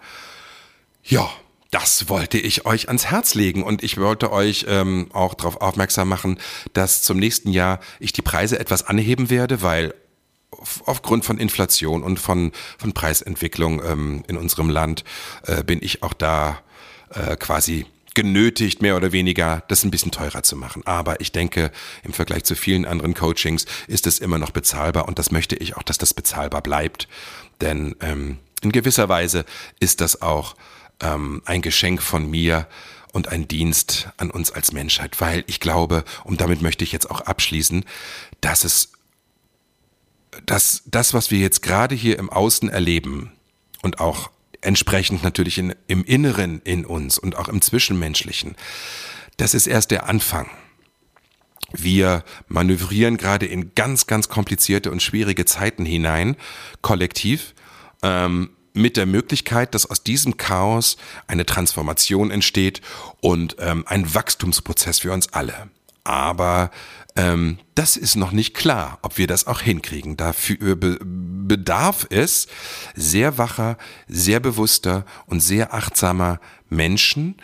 Ja, 1.04 1.30
das 1.72 2.10
wollte 2.10 2.38
ich 2.38 2.66
euch 2.66 2.90
ans 2.90 3.06
Herz 3.06 3.34
legen 3.34 3.64
und 3.64 3.82
ich 3.82 3.98
wollte 3.98 4.32
euch 4.32 4.66
ähm, 4.68 5.08
auch 5.14 5.34
darauf 5.34 5.62
aufmerksam 5.62 6.10
machen, 6.10 6.38
dass 6.74 7.02
zum 7.02 7.18
nächsten 7.18 7.52
Jahr 7.52 7.80
ich 8.00 8.14
die 8.14 8.22
Preise 8.22 8.60
etwas 8.60 8.84
anheben 8.84 9.30
werde, 9.30 9.62
weil 9.62 9.94
aufgrund 10.86 11.26
von 11.26 11.38
Inflation 11.38 12.04
und 12.04 12.20
von, 12.20 12.52
von 12.78 12.94
Preisentwicklung 12.94 13.82
ähm, 13.84 14.24
in 14.28 14.38
unserem 14.38 14.70
Land 14.70 15.04
äh, 15.46 15.64
bin 15.64 15.80
ich 15.82 16.04
auch 16.04 16.14
da 16.14 16.60
äh, 17.10 17.36
quasi 17.38 17.86
genötigt, 18.14 18.82
mehr 18.82 18.98
oder 18.98 19.12
weniger, 19.12 19.64
das 19.68 19.84
ein 19.84 19.92
bisschen 19.92 20.12
teurer 20.12 20.44
zu 20.44 20.56
machen. 20.56 20.86
Aber 20.86 21.22
ich 21.22 21.32
denke, 21.32 21.72
im 22.04 22.14
Vergleich 22.14 22.44
zu 22.44 22.56
vielen 22.56 22.86
anderen 22.86 23.14
Coachings 23.14 23.66
ist 23.88 24.06
es 24.06 24.20
immer 24.20 24.38
noch 24.38 24.52
bezahlbar 24.52 25.08
und 25.08 25.18
das 25.18 25.32
möchte 25.32 25.56
ich 25.56 25.78
auch, 25.78 25.84
dass 25.84 25.98
das 25.98 26.14
bezahlbar 26.14 26.62
bleibt. 26.62 27.08
Denn 27.62 27.96
ähm, 28.02 28.40
in 28.62 28.72
gewisser 28.72 29.08
Weise 29.10 29.46
ist 29.80 30.02
das 30.02 30.22
auch 30.22 30.56
ähm, 31.02 31.42
ein 31.46 31.62
Geschenk 31.62 32.02
von 32.02 32.30
mir 32.30 32.68
und 33.14 33.28
ein 33.28 33.48
Dienst 33.48 34.10
an 34.18 34.32
uns 34.32 34.52
als 34.52 34.72
Menschheit, 34.72 35.20
weil 35.20 35.44
ich 35.48 35.60
glaube, 35.60 36.04
und 36.24 36.42
damit 36.42 36.62
möchte 36.62 36.84
ich 36.84 36.92
jetzt 36.92 37.10
auch 37.10 37.22
abschließen, 37.22 37.86
dass 38.42 38.64
es, 38.64 38.92
dass 40.46 40.84
das, 40.86 41.14
was 41.14 41.32
wir 41.32 41.40
jetzt 41.40 41.62
gerade 41.62 41.96
hier 41.96 42.18
im 42.20 42.30
Außen 42.30 42.70
erleben 42.70 43.32
und 43.82 44.00
auch 44.00 44.30
entsprechend 44.62 45.24
natürlich 45.24 45.58
in, 45.58 45.76
im 45.88 46.04
Inneren 46.04 46.62
in 46.64 46.86
uns 46.86 47.18
und 47.18 47.36
auch 47.36 47.50
im 47.50 47.62
Zwischenmenschlichen, 47.62 48.56
das 49.38 49.54
ist 49.54 49.68
erst 49.68 49.92
der 49.92 50.08
Anfang. 50.08 50.50
Wir 51.74 52.24
manövrieren 52.48 53.18
gerade 53.18 53.46
in 53.46 53.74
ganz, 53.76 54.06
ganz 54.06 54.30
komplizierte 54.30 54.92
und 54.92 55.02
schwierige 55.02 55.46
Zeiten 55.46 55.86
hinein, 55.86 56.36
kollektiv. 56.82 57.56
Ähm, 58.04 58.52
mit 58.74 58.98
der 58.98 59.06
Möglichkeit, 59.06 59.76
dass 59.76 59.86
aus 59.86 60.04
diesem 60.04 60.38
Chaos 60.38 60.98
eine 61.28 61.46
Transformation 61.46 62.32
entsteht 62.32 62.82
und 63.20 63.58
ähm, 63.60 63.84
ein 63.88 64.14
Wachstumsprozess 64.14 65.00
für 65.00 65.12
uns 65.12 65.34
alle. 65.34 65.70
Aber 66.04 66.72
ähm, 67.16 67.60
das 67.76 67.98
ist 67.98 68.16
noch 68.16 68.32
nicht 68.32 68.54
klar, 68.54 69.00
ob 69.02 69.18
wir 69.18 69.28
das 69.28 69.48
auch 69.48 69.62
hinkriegen. 69.62 70.18
Dafür 70.18 70.76
be 70.76 71.00
bedarf 71.02 72.08
es 72.10 72.48
sehr 72.96 73.38
wacher, 73.38 73.78
sehr 74.08 74.40
bewusster 74.40 75.06
und 75.26 75.42
sehr 75.42 75.74
achtsamer 75.74 76.40
Menschen, 76.70 77.36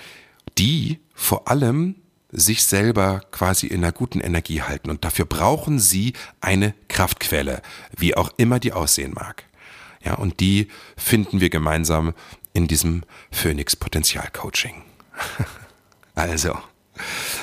die 0.58 0.99
vor 1.13 1.49
allem 1.49 1.95
sich 2.32 2.63
selber 2.63 3.21
quasi 3.32 3.67
in 3.67 3.84
einer 3.84 3.91
guten 3.91 4.21
Energie 4.21 4.62
halten. 4.62 4.89
Und 4.89 5.03
dafür 5.03 5.25
brauchen 5.25 5.80
sie 5.80 6.13
eine 6.39 6.73
Kraftquelle, 6.88 7.62
wie 7.97 8.15
auch 8.15 8.32
immer 8.38 8.60
die 8.60 8.71
aussehen 8.73 9.13
mag. 9.13 9.43
Ja, 10.03 10.13
und 10.13 10.39
die 10.39 10.67
finden 10.95 11.41
wir 11.41 11.49
gemeinsam 11.49 12.13
in 12.53 12.67
diesem 12.67 13.03
Phoenix 13.32 13.75
Potenzial 13.75 14.30
Coaching. 14.32 14.84
also, 16.15 16.58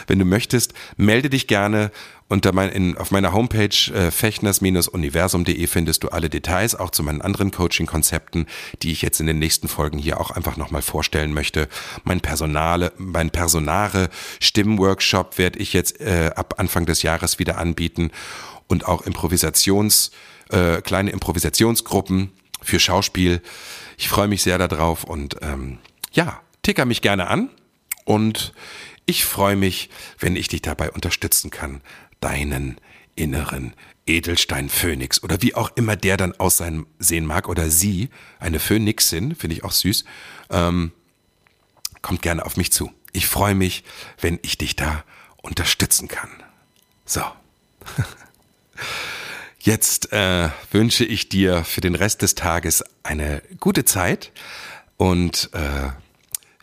wenn 0.06 0.18
du 0.18 0.24
möchtest, 0.24 0.74
melde 0.96 1.30
dich 1.30 1.46
gerne 1.46 1.90
unter 2.28 2.52
mein, 2.52 2.70
in, 2.70 2.96
auf 2.96 3.10
meiner 3.10 3.32
Homepage 3.32 3.92
äh, 3.92 4.10
fechners-universum.de 4.10 5.66
findest 5.66 6.04
du 6.04 6.08
alle 6.08 6.30
Details, 6.30 6.74
auch 6.74 6.90
zu 6.90 7.02
meinen 7.02 7.20
anderen 7.20 7.50
Coaching-Konzepten, 7.50 8.46
die 8.82 8.92
ich 8.92 9.02
jetzt 9.02 9.20
in 9.20 9.26
den 9.26 9.38
nächsten 9.38 9.68
Folgen 9.68 9.98
hier 9.98 10.20
auch 10.20 10.30
einfach 10.30 10.56
nochmal 10.56 10.82
vorstellen 10.82 11.34
möchte. 11.34 11.68
Mein 12.02 12.20
Personale, 12.20 12.92
mein 12.96 13.30
Personare 13.30 14.08
Stimmworkshop 14.40 15.36
werde 15.36 15.58
ich 15.58 15.74
jetzt 15.74 16.00
äh, 16.00 16.30
ab 16.34 16.54
Anfang 16.58 16.86
des 16.86 17.02
Jahres 17.02 17.38
wieder 17.38 17.58
anbieten 17.58 18.10
und 18.68 18.86
auch 18.86 19.02
Improvisations, 19.02 20.10
äh, 20.48 20.80
kleine 20.80 21.10
Improvisationsgruppen 21.10 22.32
für 22.62 22.80
Schauspiel. 22.80 23.42
Ich 23.98 24.08
freue 24.08 24.28
mich 24.28 24.42
sehr 24.42 24.56
darauf 24.56 25.04
und 25.04 25.36
ähm, 25.42 25.78
ja, 26.12 26.40
ticker 26.62 26.86
mich 26.86 27.02
gerne 27.02 27.28
an 27.28 27.50
und 28.04 28.52
ich 29.06 29.24
freue 29.24 29.56
mich, 29.56 29.90
wenn 30.18 30.36
ich 30.36 30.48
dich 30.48 30.62
dabei 30.62 30.90
unterstützen 30.90 31.50
kann, 31.50 31.80
deinen 32.20 32.78
inneren 33.16 33.74
Edelstein 34.06 34.68
Phönix 34.68 35.22
oder 35.22 35.40
wie 35.42 35.54
auch 35.54 35.70
immer 35.76 35.96
der 35.96 36.16
dann 36.16 36.32
aussehen 36.32 36.86
sehen 36.98 37.26
mag 37.26 37.48
oder 37.48 37.70
sie, 37.70 38.10
eine 38.38 38.60
Phönixin, 38.60 39.34
finde 39.34 39.56
ich 39.56 39.64
auch 39.64 39.72
süß, 39.72 40.04
ähm, 40.50 40.92
kommt 42.02 42.22
gerne 42.22 42.44
auf 42.44 42.56
mich 42.56 42.72
zu. 42.72 42.92
Ich 43.12 43.26
freue 43.26 43.54
mich, 43.54 43.84
wenn 44.20 44.38
ich 44.42 44.58
dich 44.58 44.76
da 44.76 45.04
unterstützen 45.42 46.08
kann. 46.08 46.30
So. 47.04 47.22
Jetzt 49.58 50.12
äh, 50.12 50.50
wünsche 50.70 51.04
ich 51.04 51.30
dir 51.30 51.64
für 51.64 51.80
den 51.80 51.94
Rest 51.94 52.20
des 52.20 52.34
Tages 52.34 52.84
eine 53.02 53.42
gute 53.60 53.86
Zeit 53.86 54.32
und 54.98 55.48
äh, 55.54 55.90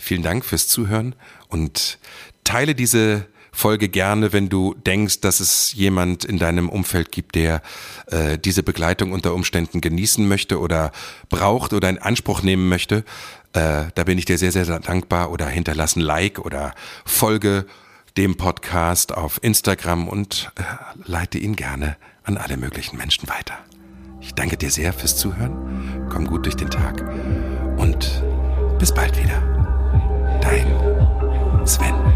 vielen 0.01 0.23
Dank 0.23 0.43
fürs 0.45 0.67
Zuhören 0.67 1.15
und 1.49 1.99
teile 2.43 2.75
diese 2.75 3.27
Folge 3.51 3.89
gerne, 3.89 4.31
wenn 4.31 4.49
du 4.49 4.73
denkst, 4.73 5.19
dass 5.21 5.39
es 5.39 5.73
jemand 5.73 6.23
in 6.23 6.39
deinem 6.39 6.69
Umfeld 6.69 7.11
gibt, 7.11 7.35
der 7.35 7.61
äh, 8.07 8.37
diese 8.37 8.63
Begleitung 8.63 9.11
unter 9.11 9.33
Umständen 9.33 9.81
genießen 9.81 10.25
möchte 10.27 10.59
oder 10.59 10.91
braucht 11.29 11.73
oder 11.73 11.89
in 11.89 11.97
Anspruch 11.97 12.41
nehmen 12.43 12.69
möchte. 12.69 13.03
Äh, 13.53 13.85
da 13.93 14.03
bin 14.05 14.17
ich 14.17 14.25
dir 14.25 14.37
sehr, 14.37 14.51
sehr 14.51 14.65
dankbar 14.79 15.31
oder 15.31 15.47
hinterlassen 15.47 15.99
Like 15.99 16.39
oder 16.39 16.73
Folge 17.05 17.65
dem 18.17 18.35
Podcast 18.35 19.13
auf 19.13 19.39
Instagram 19.43 20.07
und 20.07 20.51
äh, 20.55 20.63
leite 21.05 21.37
ihn 21.37 21.55
gerne 21.55 21.97
an 22.23 22.37
alle 22.37 22.57
möglichen 22.57 22.97
Menschen 22.97 23.27
weiter. 23.27 23.57
Ich 24.21 24.33
danke 24.33 24.55
dir 24.55 24.71
sehr 24.71 24.93
fürs 24.93 25.17
Zuhören. 25.17 26.07
Komm 26.09 26.27
gut 26.27 26.45
durch 26.45 26.55
den 26.55 26.69
Tag 26.69 27.03
und 27.77 28.23
bis 28.79 28.93
bald 28.93 29.17
wieder. 29.21 29.60
Dein 30.41 31.65
Sven. 31.65 32.10